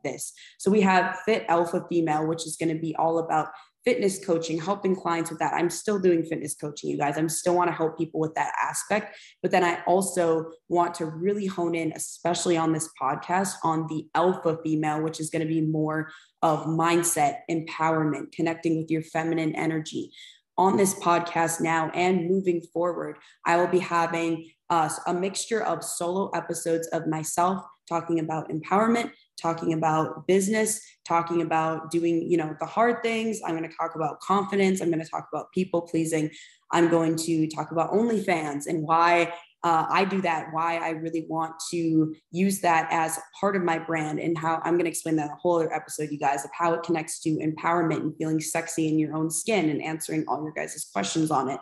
this. 0.03 0.33
So 0.57 0.69
we 0.69 0.81
have 0.81 1.19
Fit 1.25 1.45
Alpha 1.47 1.85
Female, 1.89 2.27
which 2.27 2.45
is 2.45 2.57
going 2.57 2.75
to 2.75 2.81
be 2.81 2.93
all 2.97 3.19
about 3.19 3.47
fitness 3.85 4.23
coaching, 4.23 4.59
helping 4.59 4.95
clients 4.95 5.29
with 5.29 5.39
that. 5.39 5.53
I'm 5.53 5.69
still 5.69 5.99
doing 5.99 6.23
fitness 6.23 6.55
coaching, 6.55 6.89
you 6.89 6.97
guys. 6.97 7.17
I'm 7.17 7.29
still 7.29 7.55
want 7.55 7.69
to 7.69 7.75
help 7.75 7.97
people 7.97 8.19
with 8.19 8.33
that 8.35 8.53
aspect. 8.61 9.17
But 9.41 9.51
then 9.51 9.63
I 9.63 9.83
also 9.85 10.51
want 10.69 10.93
to 10.95 11.05
really 11.05 11.45
hone 11.45 11.75
in, 11.75 11.91
especially 11.93 12.57
on 12.57 12.71
this 12.73 12.89
podcast, 13.01 13.53
on 13.63 13.87
the 13.87 14.07
alpha 14.15 14.57
female, 14.63 15.01
which 15.01 15.19
is 15.19 15.29
going 15.29 15.41
to 15.41 15.47
be 15.47 15.61
more 15.61 16.09
of 16.41 16.65
mindset, 16.65 17.39
empowerment, 17.49 18.31
connecting 18.31 18.77
with 18.77 18.89
your 18.89 19.01
feminine 19.03 19.55
energy. 19.55 20.11
On 20.57 20.77
this 20.77 20.93
podcast 20.93 21.61
now 21.61 21.89
and 21.95 22.29
moving 22.29 22.61
forward, 22.73 23.17
I 23.45 23.57
will 23.57 23.67
be 23.67 23.79
having 23.79 24.51
uh, 24.69 24.89
a 25.07 25.13
mixture 25.13 25.63
of 25.63 25.83
solo 25.83 26.29
episodes 26.29 26.87
of 26.89 27.07
myself 27.07 27.63
talking 27.89 28.19
about 28.19 28.49
empowerment 28.49 29.11
talking 29.41 29.73
about 29.73 30.27
business, 30.27 30.81
talking 31.05 31.41
about 31.41 31.91
doing, 31.91 32.29
you 32.29 32.37
know, 32.37 32.55
the 32.59 32.65
hard 32.65 33.03
things. 33.03 33.41
I'm 33.45 33.57
going 33.57 33.69
to 33.69 33.75
talk 33.75 33.95
about 33.95 34.19
confidence. 34.19 34.81
I'm 34.81 34.89
going 34.89 35.03
to 35.03 35.09
talk 35.09 35.27
about 35.33 35.51
people 35.51 35.81
pleasing. 35.81 36.29
I'm 36.71 36.89
going 36.89 37.15
to 37.17 37.47
talk 37.47 37.71
about 37.71 37.91
OnlyFans 37.91 38.67
and 38.67 38.83
why 38.83 39.33
uh, 39.63 39.85
I 39.89 40.03
do 40.03 40.21
that, 40.21 40.47
why 40.51 40.77
I 40.77 40.89
really 40.89 41.25
want 41.29 41.53
to 41.71 42.13
use 42.31 42.59
that 42.61 42.87
as 42.91 43.17
part 43.39 43.55
of 43.55 43.63
my 43.63 43.79
brand, 43.79 44.19
and 44.19 44.37
how 44.37 44.61
I'm 44.63 44.73
going 44.73 44.83
to 44.83 44.89
explain 44.89 45.15
that 45.17 45.29
a 45.31 45.35
whole 45.35 45.55
other 45.55 45.73
episode, 45.73 46.09
you 46.11 46.19
guys, 46.19 46.43
of 46.43 46.51
how 46.53 46.73
it 46.73 46.83
connects 46.83 47.19
to 47.21 47.37
empowerment 47.37 48.01
and 48.01 48.17
feeling 48.17 48.41
sexy 48.41 48.89
in 48.89 48.99
your 48.99 49.15
own 49.15 49.29
skin 49.29 49.69
and 49.69 49.81
answering 49.81 50.25
all 50.27 50.43
your 50.43 50.51
guys' 50.51 50.89
questions 50.91 51.31
on 51.31 51.49
it. 51.49 51.59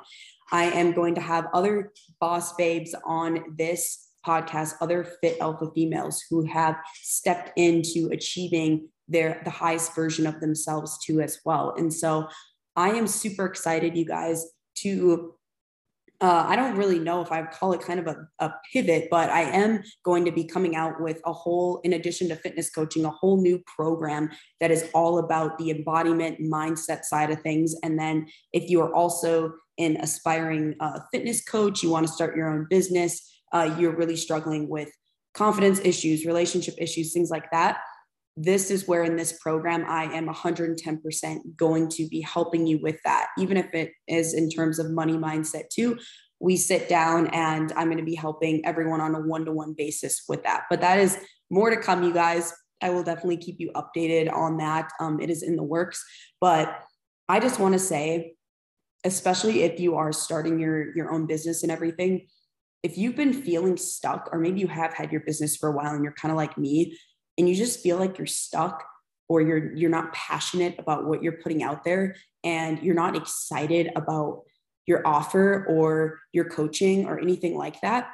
I 0.51 0.65
am 0.65 0.93
going 0.93 1.13
to 1.15 1.21
have 1.21 1.47
other 1.53 1.93
boss 2.19 2.53
babes 2.55 2.95
on 3.05 3.55
this 3.55 4.07
podcast 4.25 4.73
other 4.81 5.03
fit 5.21 5.37
alpha 5.39 5.69
females 5.73 6.23
who 6.29 6.45
have 6.45 6.75
stepped 7.01 7.51
into 7.57 8.09
achieving 8.11 8.87
their 9.07 9.41
the 9.43 9.49
highest 9.49 9.95
version 9.95 10.25
of 10.27 10.39
themselves 10.39 10.97
too 11.03 11.21
as 11.21 11.39
well 11.45 11.73
and 11.77 11.93
so 11.93 12.27
i 12.75 12.89
am 12.89 13.07
super 13.07 13.45
excited 13.45 13.97
you 13.97 14.05
guys 14.05 14.45
to 14.75 15.33
uh, 16.21 16.45
I 16.47 16.55
don't 16.55 16.77
really 16.77 16.99
know 16.99 17.21
if 17.21 17.31
I 17.31 17.41
call 17.41 17.73
it 17.73 17.81
kind 17.81 17.99
of 17.99 18.05
a, 18.05 18.27
a 18.37 18.53
pivot, 18.71 19.07
but 19.09 19.31
I 19.31 19.41
am 19.41 19.81
going 20.05 20.23
to 20.25 20.31
be 20.31 20.43
coming 20.43 20.75
out 20.75 21.01
with 21.01 21.19
a 21.25 21.33
whole, 21.33 21.81
in 21.83 21.93
addition 21.93 22.29
to 22.29 22.35
fitness 22.35 22.69
coaching, 22.69 23.05
a 23.05 23.09
whole 23.09 23.41
new 23.41 23.59
program 23.65 24.29
that 24.59 24.69
is 24.69 24.87
all 24.93 25.17
about 25.17 25.57
the 25.57 25.71
embodiment 25.71 26.39
mindset 26.39 27.05
side 27.05 27.31
of 27.31 27.41
things. 27.41 27.73
And 27.81 27.97
then 27.97 28.27
if 28.53 28.69
you 28.69 28.81
are 28.81 28.93
also 28.93 29.53
an 29.79 29.97
aspiring 29.97 30.75
uh, 30.79 30.99
fitness 31.11 31.43
coach, 31.43 31.81
you 31.81 31.89
want 31.89 32.05
to 32.05 32.13
start 32.13 32.35
your 32.35 32.49
own 32.49 32.67
business, 32.69 33.40
uh, 33.51 33.75
you're 33.77 33.95
really 33.95 34.15
struggling 34.15 34.67
with 34.67 34.91
confidence 35.33 35.79
issues, 35.83 36.25
relationship 36.25 36.75
issues, 36.77 37.13
things 37.13 37.29
like 37.29 37.49
that. 37.51 37.79
This 38.37 38.71
is 38.71 38.87
where 38.87 39.03
in 39.03 39.17
this 39.17 39.37
program, 39.39 39.85
I 39.87 40.05
am 40.05 40.27
110% 40.27 41.55
going 41.55 41.89
to 41.89 42.07
be 42.07 42.21
helping 42.21 42.65
you 42.65 42.79
with 42.81 42.97
that, 43.03 43.27
even 43.37 43.57
if 43.57 43.73
it 43.73 43.91
is 44.07 44.33
in 44.33 44.49
terms 44.49 44.79
of 44.79 44.91
money 44.91 45.17
mindset 45.17 45.69
too. 45.69 45.99
We 46.39 46.57
sit 46.57 46.89
down 46.89 47.27
and 47.27 47.71
I'm 47.73 47.87
going 47.87 47.97
to 47.97 48.03
be 48.03 48.15
helping 48.15 48.65
everyone 48.65 49.01
on 49.01 49.13
a 49.15 49.19
one 49.19 49.45
to 49.45 49.51
one 49.51 49.75
basis 49.77 50.23
with 50.27 50.43
that. 50.43 50.63
But 50.69 50.81
that 50.81 50.97
is 50.97 51.17
more 51.49 51.69
to 51.69 51.77
come, 51.77 52.03
you 52.03 52.13
guys. 52.13 52.53
I 52.81 52.89
will 52.89 53.03
definitely 53.03 53.37
keep 53.37 53.59
you 53.59 53.71
updated 53.73 54.33
on 54.33 54.57
that. 54.57 54.89
Um, 54.99 55.19
it 55.19 55.29
is 55.29 55.43
in 55.43 55.55
the 55.55 55.63
works. 55.63 56.03
But 56.39 56.83
I 57.29 57.39
just 57.39 57.59
want 57.59 57.73
to 57.73 57.79
say, 57.79 58.33
especially 59.03 59.63
if 59.63 59.79
you 59.79 59.95
are 59.95 60.11
starting 60.11 60.59
your, 60.59 60.95
your 60.95 61.11
own 61.11 61.27
business 61.27 61.63
and 61.63 61.71
everything, 61.71 62.27
if 62.83 62.97
you've 62.97 63.15
been 63.15 63.33
feeling 63.33 63.77
stuck, 63.77 64.29
or 64.31 64.39
maybe 64.39 64.59
you 64.59 64.67
have 64.67 64.93
had 64.93 65.11
your 65.11 65.21
business 65.21 65.55
for 65.55 65.69
a 65.69 65.71
while 65.71 65.93
and 65.93 66.03
you're 66.03 66.13
kind 66.13 66.31
of 66.31 66.37
like 66.37 66.57
me, 66.57 66.97
and 67.37 67.47
you 67.47 67.55
just 67.55 67.81
feel 67.81 67.97
like 67.97 68.17
you're 68.17 68.27
stuck 68.27 68.83
or 69.29 69.41
you're 69.41 69.73
you're 69.75 69.89
not 69.89 70.13
passionate 70.13 70.75
about 70.77 71.05
what 71.05 71.23
you're 71.23 71.39
putting 71.43 71.63
out 71.63 71.83
there 71.83 72.15
and 72.43 72.81
you're 72.83 72.95
not 72.95 73.15
excited 73.15 73.89
about 73.95 74.41
your 74.87 75.05
offer 75.07 75.65
or 75.69 76.19
your 76.33 76.45
coaching 76.49 77.05
or 77.05 77.19
anything 77.19 77.55
like 77.57 77.79
that 77.81 78.09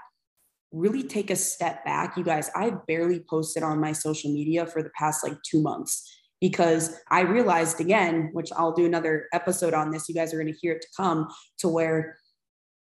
really 0.73 1.01
take 1.01 1.31
a 1.31 1.35
step 1.35 1.83
back. 1.85 2.17
You 2.17 2.23
guys 2.23 2.51
i've 2.55 2.85
barely 2.85 3.21
posted 3.27 3.63
on 3.63 3.79
my 3.79 3.93
social 3.93 4.31
media 4.31 4.65
for 4.65 4.83
the 4.83 4.91
past 4.91 5.23
like 5.23 5.37
two 5.43 5.61
months 5.61 6.03
because 6.39 6.99
I 7.09 7.21
realized 7.21 7.81
again, 7.81 8.29
which 8.33 8.51
I'll 8.55 8.73
do 8.73 8.85
another 8.85 9.27
episode 9.33 9.73
on 9.73 9.91
this, 9.91 10.07
you 10.07 10.15
guys 10.15 10.33
are 10.33 10.37
going 10.37 10.53
to 10.53 10.59
hear 10.59 10.73
it 10.73 10.81
to 10.81 10.87
come 10.95 11.27
to 11.59 11.67
where 11.67 12.17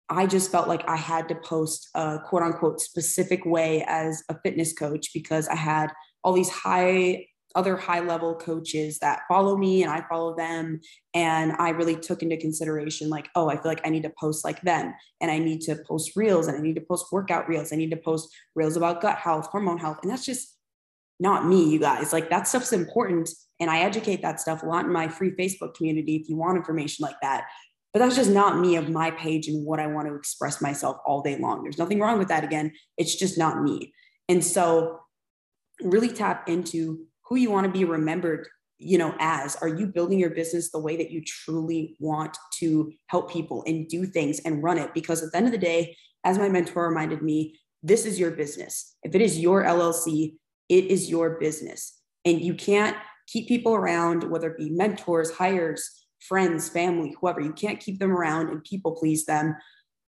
I 0.08 0.26
just 0.26 0.52
felt 0.52 0.68
like 0.68 0.88
I 0.88 0.96
had 0.96 1.28
to 1.28 1.34
post 1.34 1.88
a 1.94 2.18
quote 2.24 2.42
unquote 2.42 2.80
specific 2.80 3.44
way 3.44 3.84
as 3.88 4.22
a 4.28 4.38
fitness 4.42 4.72
coach 4.72 5.12
because 5.12 5.48
I 5.48 5.56
had 5.56 5.92
all 6.22 6.32
these 6.32 6.50
high 6.50 7.26
other 7.56 7.76
high 7.76 8.00
level 8.00 8.34
coaches 8.34 8.98
that 8.98 9.22
follow 9.28 9.56
me 9.56 9.82
and 9.82 9.90
I 9.90 10.04
follow 10.08 10.36
them. 10.36 10.78
And 11.14 11.52
I 11.58 11.70
really 11.70 11.96
took 11.96 12.22
into 12.22 12.36
consideration, 12.36 13.08
like, 13.08 13.28
oh, 13.34 13.48
I 13.48 13.54
feel 13.54 13.64
like 13.64 13.80
I 13.84 13.88
need 13.88 14.02
to 14.02 14.12
post 14.20 14.44
like 14.44 14.60
them 14.60 14.92
and 15.20 15.30
I 15.30 15.38
need 15.38 15.62
to 15.62 15.76
post 15.88 16.12
reels 16.14 16.46
and 16.46 16.56
I 16.56 16.60
need 16.60 16.74
to 16.74 16.82
post 16.82 17.06
workout 17.10 17.48
reels. 17.48 17.72
I 17.72 17.76
need 17.76 17.90
to 17.90 17.96
post 17.96 18.28
reels 18.54 18.76
about 18.76 19.00
gut 19.00 19.16
health, 19.16 19.46
hormone 19.46 19.78
health. 19.78 19.98
And 20.02 20.10
that's 20.10 20.26
just 20.26 20.54
not 21.18 21.46
me, 21.46 21.70
you 21.70 21.80
guys. 21.80 22.12
Like 22.12 22.28
that 22.28 22.46
stuff's 22.46 22.74
important. 22.74 23.30
And 23.58 23.70
I 23.70 23.78
educate 23.80 24.20
that 24.20 24.38
stuff 24.38 24.62
a 24.62 24.66
lot 24.66 24.84
in 24.84 24.92
my 24.92 25.08
free 25.08 25.30
Facebook 25.30 25.74
community 25.74 26.16
if 26.16 26.28
you 26.28 26.36
want 26.36 26.58
information 26.58 27.04
like 27.04 27.16
that. 27.22 27.46
But 27.96 28.00
that's 28.00 28.16
just 28.16 28.30
not 28.30 28.58
me 28.58 28.76
of 28.76 28.90
my 28.90 29.10
page 29.10 29.48
and 29.48 29.64
what 29.64 29.80
I 29.80 29.86
want 29.86 30.06
to 30.06 30.14
express 30.14 30.60
myself 30.60 30.98
all 31.06 31.22
day 31.22 31.38
long. 31.38 31.62
There's 31.62 31.78
nothing 31.78 31.98
wrong 31.98 32.18
with 32.18 32.28
that. 32.28 32.44
Again, 32.44 32.72
it's 32.98 33.14
just 33.14 33.38
not 33.38 33.62
me. 33.62 33.94
And 34.28 34.44
so 34.44 35.00
really 35.80 36.10
tap 36.10 36.46
into 36.46 37.06
who 37.26 37.36
you 37.36 37.50
want 37.50 37.64
to 37.64 37.72
be 37.72 37.86
remembered 37.86 38.48
you 38.76 38.98
know 38.98 39.14
as 39.18 39.56
are 39.56 39.68
you 39.68 39.86
building 39.86 40.18
your 40.18 40.28
business 40.28 40.70
the 40.70 40.78
way 40.78 40.98
that 40.98 41.10
you 41.10 41.22
truly 41.24 41.96
want 41.98 42.36
to 42.58 42.92
help 43.06 43.32
people 43.32 43.64
and 43.66 43.88
do 43.88 44.04
things 44.04 44.40
and 44.40 44.62
run 44.62 44.76
it 44.76 44.92
because 44.92 45.22
at 45.22 45.32
the 45.32 45.38
end 45.38 45.46
of 45.46 45.52
the 45.52 45.56
day 45.56 45.96
as 46.24 46.36
my 46.36 46.50
mentor 46.50 46.86
reminded 46.86 47.22
me 47.22 47.58
this 47.82 48.04
is 48.04 48.18
your 48.18 48.30
business 48.30 48.94
if 49.04 49.14
it 49.14 49.22
is 49.22 49.38
your 49.38 49.64
llc 49.64 50.34
it 50.68 50.84
is 50.84 51.08
your 51.08 51.38
business 51.38 52.02
and 52.26 52.42
you 52.42 52.52
can't 52.52 52.98
keep 53.26 53.48
people 53.48 53.74
around 53.74 54.24
whether 54.24 54.50
it 54.50 54.58
be 54.58 54.68
mentors 54.68 55.30
hires 55.32 56.05
friends 56.20 56.68
family 56.68 57.14
whoever 57.20 57.40
you 57.40 57.52
can't 57.52 57.80
keep 57.80 57.98
them 57.98 58.10
around 58.10 58.48
and 58.48 58.64
people 58.64 58.96
please 58.96 59.24
them 59.26 59.54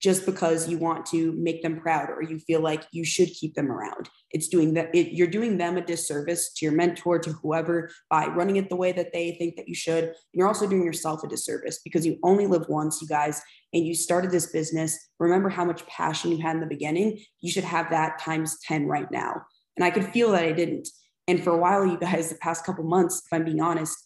just 0.00 0.26
because 0.26 0.68
you 0.68 0.78
want 0.78 1.06
to 1.06 1.32
make 1.32 1.62
them 1.62 1.80
proud 1.80 2.10
or 2.10 2.22
you 2.22 2.38
feel 2.38 2.60
like 2.60 2.84
you 2.92 3.04
should 3.04 3.28
keep 3.28 3.54
them 3.54 3.72
around. 3.72 4.10
It's 4.30 4.48
doing 4.48 4.74
that, 4.74 4.94
it, 4.94 5.12
you're 5.12 5.26
doing 5.26 5.56
them 5.56 5.78
a 5.78 5.80
disservice 5.80 6.52
to 6.54 6.66
your 6.66 6.74
mentor, 6.74 7.18
to 7.18 7.32
whoever, 7.32 7.90
by 8.10 8.26
running 8.26 8.56
it 8.56 8.68
the 8.68 8.76
way 8.76 8.92
that 8.92 9.12
they 9.12 9.32
think 9.32 9.56
that 9.56 9.68
you 9.68 9.74
should. 9.74 10.04
And 10.04 10.14
you're 10.34 10.48
also 10.48 10.68
doing 10.68 10.84
yourself 10.84 11.24
a 11.24 11.28
disservice 11.28 11.80
because 11.82 12.04
you 12.04 12.18
only 12.22 12.46
live 12.46 12.68
once, 12.68 13.00
you 13.00 13.08
guys, 13.08 13.40
and 13.72 13.86
you 13.86 13.94
started 13.94 14.30
this 14.30 14.52
business. 14.52 14.98
Remember 15.18 15.48
how 15.48 15.64
much 15.64 15.86
passion 15.86 16.30
you 16.30 16.42
had 16.42 16.56
in 16.56 16.60
the 16.60 16.66
beginning? 16.66 17.18
You 17.40 17.50
should 17.50 17.64
have 17.64 17.90
that 17.90 18.18
times 18.18 18.58
10 18.64 18.86
right 18.86 19.10
now. 19.10 19.42
And 19.76 19.84
I 19.84 19.90
could 19.90 20.06
feel 20.12 20.30
that 20.32 20.44
I 20.44 20.52
didn't. 20.52 20.88
And 21.26 21.42
for 21.42 21.50
a 21.50 21.58
while, 21.58 21.86
you 21.86 21.98
guys, 21.98 22.28
the 22.28 22.36
past 22.36 22.64
couple 22.64 22.84
months, 22.84 23.22
if 23.24 23.32
I'm 23.32 23.44
being 23.44 23.60
honest, 23.60 23.96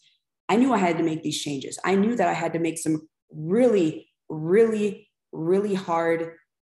I 0.51 0.57
knew 0.57 0.75
I 0.75 0.79
had 0.79 0.99
to 0.99 1.05
make 1.05 1.23
these 1.23 1.41
changes. 1.41 1.79
I 1.85 1.95
knew 1.95 2.15
that 2.17 2.29
I 2.29 2.35
had 2.35 2.53
to 2.53 2.59
make 2.59 2.77
some 2.77 3.09
really, 3.33 4.11
really 4.29 5.07
really 5.33 5.75
hard 5.75 6.35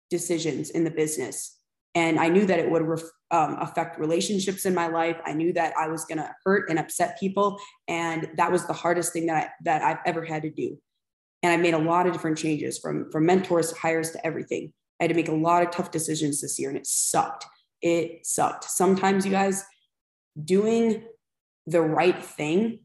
decisions 0.09 0.69
in 0.69 0.83
the 0.83 0.91
business. 0.91 1.57
And 1.95 2.19
I 2.19 2.29
knew 2.29 2.45
that 2.45 2.59
it 2.59 2.69
would 2.69 2.81
ref, 2.81 3.01
um, 3.31 3.57
affect 3.59 3.99
relationships 3.99 4.65
in 4.65 4.73
my 4.73 4.87
life. 4.87 5.17
I 5.25 5.33
knew 5.33 5.53
that 5.53 5.73
I 5.77 5.87
was 5.87 6.05
going 6.05 6.17
to 6.17 6.33
hurt 6.43 6.69
and 6.69 6.79
upset 6.79 7.19
people. 7.19 7.59
And 7.87 8.29
that 8.37 8.51
was 8.51 8.65
the 8.65 8.73
hardest 8.73 9.13
thing 9.13 9.27
that, 9.27 9.35
I, 9.35 9.49
that 9.63 9.81
I've 9.83 9.99
ever 10.05 10.23
had 10.23 10.43
to 10.43 10.49
do. 10.49 10.77
And 11.43 11.51
I 11.51 11.57
made 11.57 11.73
a 11.73 11.79
lot 11.79 12.07
of 12.07 12.13
different 12.13 12.37
changes 12.37 12.79
from, 12.79 13.11
from 13.11 13.25
mentors 13.25 13.71
to 13.71 13.79
hires 13.79 14.11
to 14.11 14.25
everything. 14.25 14.73
I 14.99 15.03
had 15.03 15.09
to 15.09 15.15
make 15.15 15.27
a 15.27 15.33
lot 15.35 15.63
of 15.63 15.71
tough 15.71 15.91
decisions 15.91 16.41
this 16.41 16.57
year 16.57 16.69
and 16.69 16.77
it 16.77 16.87
sucked. 16.87 17.45
It 17.81 18.25
sucked. 18.25 18.63
Sometimes, 18.65 19.25
you 19.25 19.31
guys, 19.31 19.63
doing 20.43 21.03
the 21.67 21.81
right 21.81 22.23
thing 22.23 22.79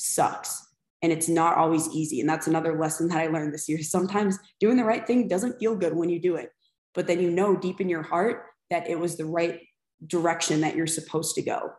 sucks 0.00 0.66
and 1.02 1.12
it's 1.12 1.28
not 1.28 1.56
always 1.56 1.88
easy. 1.88 2.20
And 2.20 2.28
that's 2.28 2.46
another 2.46 2.78
lesson 2.78 3.08
that 3.08 3.18
i 3.18 3.26
learned 3.26 3.54
this 3.54 3.68
year. 3.68 3.78
Sometimes 3.82 4.38
doing 4.58 4.76
the 4.76 4.84
right 4.84 5.06
thing 5.06 5.28
doesn't 5.28 5.58
feel 5.58 5.76
good 5.76 5.94
when 5.94 6.08
you 6.08 6.20
do 6.20 6.36
it 6.36 6.50
but 6.94 7.06
then 7.06 7.20
you 7.20 7.30
know 7.30 7.56
deep 7.56 7.80
in 7.80 7.88
your 7.88 8.02
heart 8.02 8.46
that 8.70 8.88
it 8.88 8.98
was 8.98 9.16
the 9.16 9.24
right 9.24 9.60
direction 10.06 10.60
that 10.62 10.76
you're 10.76 10.86
supposed 10.86 11.34
to 11.34 11.42
go. 11.42 11.70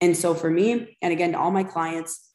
And 0.00 0.16
so 0.16 0.34
for 0.34 0.50
me 0.50 0.96
and 1.02 1.12
again 1.12 1.32
to 1.32 1.38
all 1.38 1.50
my 1.50 1.64
clients 1.64 2.28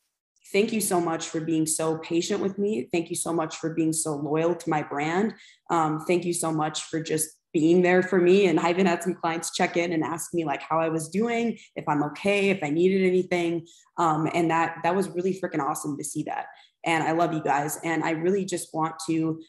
thank 0.53 0.71
you 0.71 0.79
so 0.79 1.01
much 1.01 1.27
for 1.27 1.41
being 1.41 1.65
so 1.65 1.97
patient 1.97 2.39
with 2.39 2.59
me. 2.59 2.87
Thank 2.91 3.09
you 3.09 3.15
so 3.15 3.33
much 3.33 3.55
for 3.55 3.73
being 3.73 3.91
so 3.91 4.15
loyal 4.15 4.53
to 4.53 4.69
my 4.69 4.83
brand. 4.83 5.33
Um, 5.71 6.05
thank 6.05 6.23
you 6.23 6.33
so 6.33 6.51
much 6.51 6.83
for 6.83 7.01
just 7.01 7.29
being 7.55 7.81
there 7.81 8.03
for 8.03 8.19
me. 8.19 8.47
And 8.47 8.59
I 8.59 8.69
even 8.69 8.85
had 8.85 9.01
some 9.01 9.13
clients 9.13 9.51
check 9.55 9.77
in 9.77 9.93
and 9.93 10.03
ask 10.03 10.33
me 10.33 10.43
like 10.43 10.61
how 10.61 10.77
I 10.77 10.89
was 10.89 11.07
doing, 11.07 11.57
if 11.77 11.87
I'm 11.87 12.03
okay, 12.03 12.49
if 12.49 12.61
I 12.61 12.69
needed 12.69 13.07
anything. 13.07 13.65
Um, 13.97 14.29
and 14.33 14.51
that 14.51 14.79
that 14.83 14.93
was 14.93 15.07
really 15.07 15.39
freaking 15.39 15.61
awesome 15.61 15.97
to 15.97 16.03
see 16.03 16.23
that. 16.23 16.47
And 16.85 17.01
I 17.01 17.13
love 17.13 17.33
you 17.33 17.41
guys. 17.41 17.79
And 17.81 18.03
I 18.03 18.11
really 18.11 18.43
just 18.43 18.73
want 18.73 18.95
to 19.07 19.39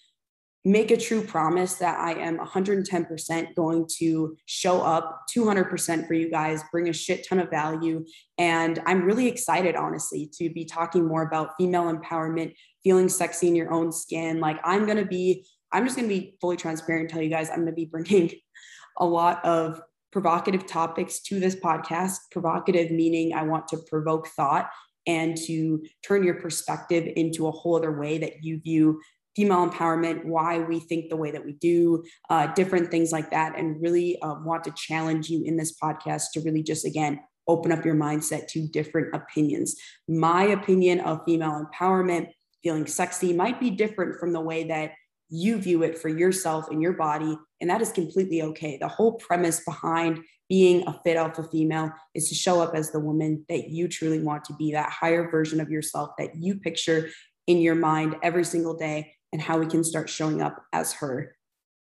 make 0.64 0.92
a 0.92 0.96
true 0.96 1.20
promise 1.20 1.74
that 1.74 1.98
I 1.98 2.12
am 2.12 2.38
110% 2.38 3.54
going 3.56 3.88
to 3.98 4.36
show 4.46 4.82
up 4.82 5.22
200% 5.36 6.06
for 6.06 6.14
you 6.14 6.30
guys, 6.30 6.62
bring 6.70 6.88
a 6.88 6.92
shit 6.92 7.26
ton 7.28 7.40
of 7.40 7.50
value. 7.50 8.04
And 8.38 8.80
I'm 8.86 9.02
really 9.02 9.26
excited, 9.26 9.74
honestly, 9.74 10.30
to 10.38 10.48
be 10.48 10.64
talking 10.64 11.06
more 11.06 11.22
about 11.22 11.54
female 11.58 11.92
empowerment, 11.92 12.54
feeling 12.84 13.08
sexy 13.08 13.48
in 13.48 13.56
your 13.56 13.72
own 13.72 13.90
skin. 13.90 14.38
Like, 14.38 14.60
I'm 14.64 14.86
going 14.86 14.98
to 14.98 15.04
be 15.04 15.46
I'm 15.72 15.84
just 15.84 15.96
going 15.96 16.08
to 16.08 16.14
be 16.14 16.36
fully 16.40 16.56
transparent 16.56 17.02
and 17.02 17.10
tell 17.10 17.22
you 17.22 17.30
guys 17.30 17.50
I'm 17.50 17.56
going 17.56 17.66
to 17.68 17.72
be 17.72 17.84
bringing 17.84 18.30
a 18.98 19.06
lot 19.06 19.44
of 19.44 19.80
provocative 20.12 20.66
topics 20.66 21.20
to 21.20 21.40
this 21.40 21.56
podcast. 21.56 22.16
Provocative 22.30 22.90
meaning 22.90 23.34
I 23.34 23.42
want 23.42 23.68
to 23.68 23.78
provoke 23.88 24.28
thought 24.28 24.70
and 25.06 25.36
to 25.36 25.82
turn 26.02 26.24
your 26.24 26.34
perspective 26.34 27.12
into 27.16 27.46
a 27.46 27.50
whole 27.50 27.76
other 27.76 27.98
way 27.98 28.18
that 28.18 28.42
you 28.42 28.60
view 28.60 29.00
female 29.36 29.68
empowerment, 29.68 30.24
why 30.24 30.58
we 30.60 30.80
think 30.80 31.10
the 31.10 31.16
way 31.16 31.30
that 31.30 31.44
we 31.44 31.52
do, 31.52 32.02
uh, 32.30 32.46
different 32.54 32.90
things 32.90 33.12
like 33.12 33.30
that, 33.30 33.56
and 33.56 33.80
really 33.82 34.20
uh, 34.22 34.34
want 34.42 34.64
to 34.64 34.72
challenge 34.74 35.28
you 35.28 35.44
in 35.44 35.56
this 35.56 35.78
podcast 35.78 36.24
to 36.32 36.40
really 36.40 36.62
just, 36.62 36.86
again, 36.86 37.20
open 37.46 37.70
up 37.70 37.84
your 37.84 37.94
mindset 37.94 38.48
to 38.48 38.66
different 38.66 39.14
opinions. 39.14 39.76
My 40.08 40.44
opinion 40.44 41.00
of 41.00 41.20
female 41.26 41.64
empowerment, 41.64 42.28
feeling 42.62 42.86
sexy, 42.86 43.34
might 43.34 43.60
be 43.60 43.70
different 43.70 44.18
from 44.18 44.32
the 44.32 44.40
way 44.40 44.64
that 44.64 44.92
you 45.28 45.58
view 45.58 45.82
it 45.82 45.98
for 45.98 46.08
yourself 46.08 46.68
and 46.70 46.80
your 46.80 46.92
body. 46.92 47.36
And 47.60 47.70
that 47.70 47.80
is 47.80 47.92
completely 47.92 48.42
okay. 48.42 48.78
The 48.80 48.88
whole 48.88 49.14
premise 49.14 49.62
behind 49.64 50.20
being 50.48 50.86
a 50.86 51.00
fit 51.04 51.16
alpha 51.16 51.42
female 51.42 51.90
is 52.14 52.28
to 52.28 52.34
show 52.34 52.60
up 52.60 52.74
as 52.74 52.92
the 52.92 53.00
woman 53.00 53.44
that 53.48 53.70
you 53.70 53.88
truly 53.88 54.20
want 54.20 54.44
to 54.44 54.54
be, 54.54 54.72
that 54.72 54.90
higher 54.90 55.28
version 55.28 55.60
of 55.60 55.70
yourself 55.70 56.10
that 56.18 56.36
you 56.36 56.58
picture 56.58 57.08
in 57.46 57.58
your 57.58 57.74
mind 57.74 58.16
every 58.22 58.44
single 58.44 58.76
day, 58.76 59.12
and 59.32 59.42
how 59.42 59.58
we 59.58 59.66
can 59.66 59.82
start 59.84 60.08
showing 60.08 60.40
up 60.40 60.64
as 60.72 60.92
her 60.94 61.34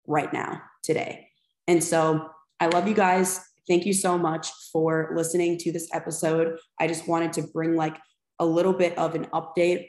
right 0.08 0.32
now, 0.32 0.62
today. 0.84 1.28
And 1.68 1.84
so 1.84 2.30
I 2.60 2.68
love 2.68 2.88
you 2.88 2.94
guys. 2.94 3.40
Thank 3.68 3.86
you 3.86 3.94
so 3.94 4.18
much 4.18 4.50
for 4.72 5.12
listening 5.16 5.58
to 5.60 5.72
this 5.72 5.90
episode. 5.94 6.58
I 6.80 6.88
just 6.88 7.08
wanted 7.08 7.34
to 7.34 7.44
bring 7.44 7.76
like 7.76 7.98
a 8.40 8.46
little 8.46 8.74
bit 8.74 8.98
of 8.98 9.16
an 9.16 9.26
update 9.28 9.88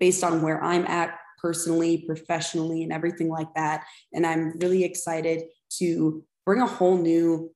based 0.00 0.24
on 0.24 0.42
where 0.42 0.62
I'm 0.62 0.86
at 0.86 1.18
personally, 1.40 2.04
professionally, 2.06 2.82
and 2.82 2.92
everything 2.92 3.28
like 3.28 3.52
that. 3.54 3.84
And 4.12 4.26
I'm 4.26 4.58
really 4.58 4.84
excited 4.84 5.44
to 5.78 6.24
bring 6.44 6.60
a 6.60 6.66
whole 6.66 6.98
new 6.98 7.52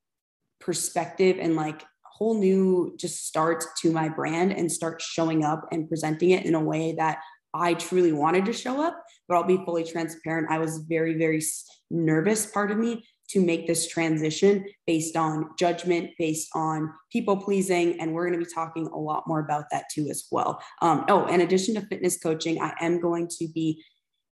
perspective 0.60 1.38
and 1.40 1.56
like 1.56 1.82
whole 2.04 2.38
new 2.38 2.94
just 2.98 3.26
start 3.26 3.64
to 3.80 3.90
my 3.90 4.08
brand 4.08 4.52
and 4.52 4.70
start 4.70 5.02
showing 5.02 5.44
up 5.44 5.66
and 5.72 5.88
presenting 5.88 6.30
it 6.30 6.46
in 6.46 6.54
a 6.54 6.60
way 6.62 6.94
that 6.96 7.18
I 7.54 7.74
truly 7.74 8.12
wanted 8.12 8.44
to 8.46 8.52
show 8.52 8.80
up, 8.82 9.02
but 9.28 9.34
I'll 9.34 9.44
be 9.44 9.62
fully 9.64 9.84
transparent. 9.84 10.50
I 10.50 10.58
was 10.58 10.84
very, 10.88 11.18
very 11.18 11.42
nervous, 11.90 12.46
part 12.46 12.70
of 12.70 12.78
me, 12.78 13.04
to 13.32 13.40
make 13.40 13.66
this 13.66 13.88
transition 13.88 14.64
based 14.86 15.16
on 15.16 15.50
judgment, 15.58 16.10
based 16.18 16.48
on 16.54 16.92
people 17.10 17.36
pleasing. 17.36 18.00
And 18.00 18.12
we're 18.12 18.26
going 18.26 18.38
to 18.38 18.44
be 18.44 18.52
talking 18.52 18.86
a 18.86 18.98
lot 18.98 19.24
more 19.26 19.40
about 19.40 19.64
that 19.70 19.84
too, 19.92 20.08
as 20.10 20.26
well. 20.30 20.62
Um, 20.80 21.04
oh, 21.08 21.26
in 21.26 21.40
addition 21.40 21.74
to 21.74 21.82
fitness 21.82 22.18
coaching, 22.18 22.60
I 22.60 22.74
am 22.80 23.00
going 23.00 23.28
to 23.38 23.48
be, 23.48 23.84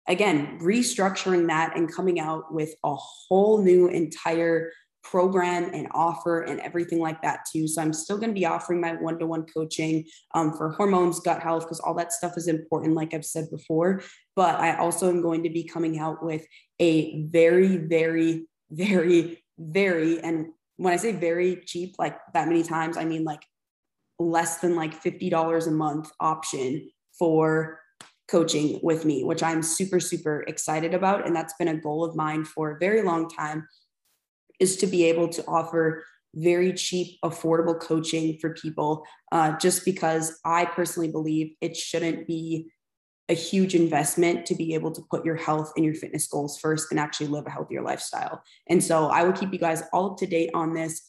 again, 0.08 0.60
restructuring 0.62 1.48
that 1.48 1.78
and 1.78 1.92
coming 1.92 2.20
out 2.20 2.54
with 2.54 2.74
a 2.84 2.96
whole 2.96 3.62
new 3.62 3.88
entire 3.88 4.72
program 5.04 5.70
and 5.72 5.88
offer 5.94 6.42
and 6.42 6.60
everything 6.62 7.00
like 7.00 7.22
that 7.22 7.42
too. 7.54 7.68
So 7.68 7.80
I'm 7.80 7.94
still 7.94 8.18
going 8.18 8.32
to 8.32 8.40
be 8.40 8.48
offering 8.48 8.82
my 8.82 8.94
one-to-one 8.94 9.46
coaching 9.56 10.04
um, 10.34 10.54
for 10.58 10.72
hormones, 10.72 11.20
gut 11.20 11.44
health, 11.44 11.64
because 11.64 11.80
all 11.80 11.94
that 11.94 12.12
stuff 12.12 12.34
is 12.38 12.48
important, 12.48 12.96
like 12.96 13.14
I've 13.14 13.24
said 13.24 13.46
before. 13.52 14.02
But 14.36 14.56
I 14.56 14.78
also 14.78 15.10
am 15.10 15.22
going 15.22 15.44
to 15.44 15.52
be 15.52 15.64
coming 15.64 16.00
out 16.00 16.26
with 16.26 16.44
a 16.80 17.24
very, 17.26 17.78
very 17.78 18.48
very, 18.76 19.44
very, 19.58 20.20
and 20.22 20.48
when 20.78 20.94
I 20.94 20.98
say 20.98 21.12
very 21.12 21.64
cheap, 21.66 21.96
like 21.98 22.18
that 22.34 22.48
many 22.48 22.64
times, 22.64 22.98
I 22.98 23.06
mean 23.06 23.24
like 23.24 23.44
less 24.20 24.58
than 24.58 24.76
like 24.76 25.02
$50 25.02 25.68
a 25.68 25.72
month 25.72 26.12
option 26.20 26.90
for 27.18 27.80
coaching 28.28 28.80
with 28.82 29.06
me, 29.06 29.24
which 29.24 29.44
I'm 29.44 29.62
super, 29.62 30.00
super 30.00 30.44
excited 30.48 30.94
about. 30.94 31.26
And 31.26 31.36
that's 31.36 31.54
been 31.58 31.68
a 31.68 31.80
goal 31.80 32.04
of 32.04 32.16
mine 32.16 32.44
for 32.44 32.72
a 32.72 32.80
very 32.80 33.04
long 33.04 33.30
time 33.30 33.68
is 34.60 34.78
to 34.78 34.88
be 34.88 35.06
able 35.06 35.30
to 35.30 35.44
offer 35.48 36.04
very 36.34 36.74
cheap, 36.74 37.18
affordable 37.24 37.80
coaching 37.80 38.38
for 38.40 38.54
people, 38.54 39.06
uh, 39.32 39.58
just 39.58 39.86
because 39.86 40.40
I 40.44 40.66
personally 40.66 41.10
believe 41.10 41.56
it 41.62 41.78
shouldn't 41.78 42.28
be 42.28 42.72
a 43.30 43.34
huge 43.34 43.74
investment 43.74 44.46
to 44.46 44.56
be 44.56 44.74
able 44.74 44.92
to 44.92 45.02
put 45.10 45.26
your 45.26 45.36
health 45.36 45.74
and 45.76 45.86
your 45.86 45.96
fitness 45.96 46.28
goals 46.28 46.60
first 46.60 46.92
and 46.92 47.00
actually 47.00 47.28
live 47.28 47.48
a 47.48 47.50
healthier 47.50 47.82
lifestyle. 47.82 48.44
And 48.70 48.84
so 48.84 49.08
I 49.08 49.24
will 49.24 49.34
keep 49.34 49.52
you 49.52 49.60
guys 49.60 49.84
all 49.92 50.12
up 50.12 50.18
to 50.18 50.28
date 50.28 50.52
on 50.54 50.74
this. 50.74 51.02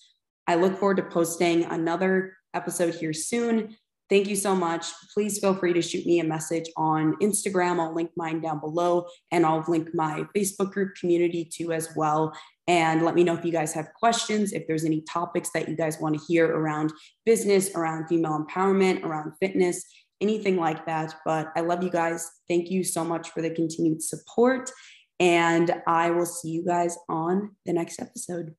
I 0.46 0.54
look 0.54 0.78
forward 0.78 0.96
to 0.98 1.02
posting 1.02 1.64
another 1.64 2.36
episode 2.54 2.94
here 2.94 3.12
soon. 3.12 3.76
Thank 4.08 4.28
you 4.28 4.36
so 4.36 4.54
much. 4.54 4.86
Please 5.12 5.38
feel 5.40 5.54
free 5.54 5.72
to 5.72 5.82
shoot 5.82 6.06
me 6.06 6.20
a 6.20 6.24
message 6.24 6.70
on 6.76 7.16
Instagram. 7.16 7.80
I'll 7.80 7.94
link 7.94 8.12
mine 8.16 8.40
down 8.40 8.60
below 8.60 9.06
and 9.32 9.44
I'll 9.44 9.64
link 9.66 9.88
my 9.94 10.24
Facebook 10.34 10.70
group 10.70 10.94
community 10.94 11.44
too 11.44 11.72
as 11.72 11.88
well. 11.96 12.32
And 12.68 13.04
let 13.04 13.14
me 13.14 13.24
know 13.24 13.34
if 13.34 13.44
you 13.44 13.52
guys 13.52 13.72
have 13.74 13.92
questions, 13.94 14.52
if 14.52 14.66
there's 14.66 14.84
any 14.84 15.00
topics 15.02 15.50
that 15.54 15.68
you 15.68 15.76
guys 15.76 16.00
want 16.00 16.18
to 16.18 16.24
hear 16.26 16.46
around 16.46 16.92
business, 17.24 17.74
around 17.74 18.06
female 18.06 18.44
empowerment, 18.44 19.02
around 19.02 19.32
fitness, 19.40 19.84
anything 20.20 20.56
like 20.56 20.86
that. 20.86 21.14
But 21.24 21.48
I 21.56 21.60
love 21.60 21.82
you 21.82 21.90
guys. 21.90 22.30
Thank 22.48 22.70
you 22.70 22.84
so 22.84 23.04
much 23.04 23.30
for 23.30 23.42
the 23.42 23.50
continued 23.50 24.02
support. 24.02 24.70
And 25.18 25.82
I 25.86 26.10
will 26.10 26.26
see 26.26 26.50
you 26.50 26.64
guys 26.64 26.96
on 27.08 27.56
the 27.64 27.72
next 27.72 28.00
episode. 28.00 28.54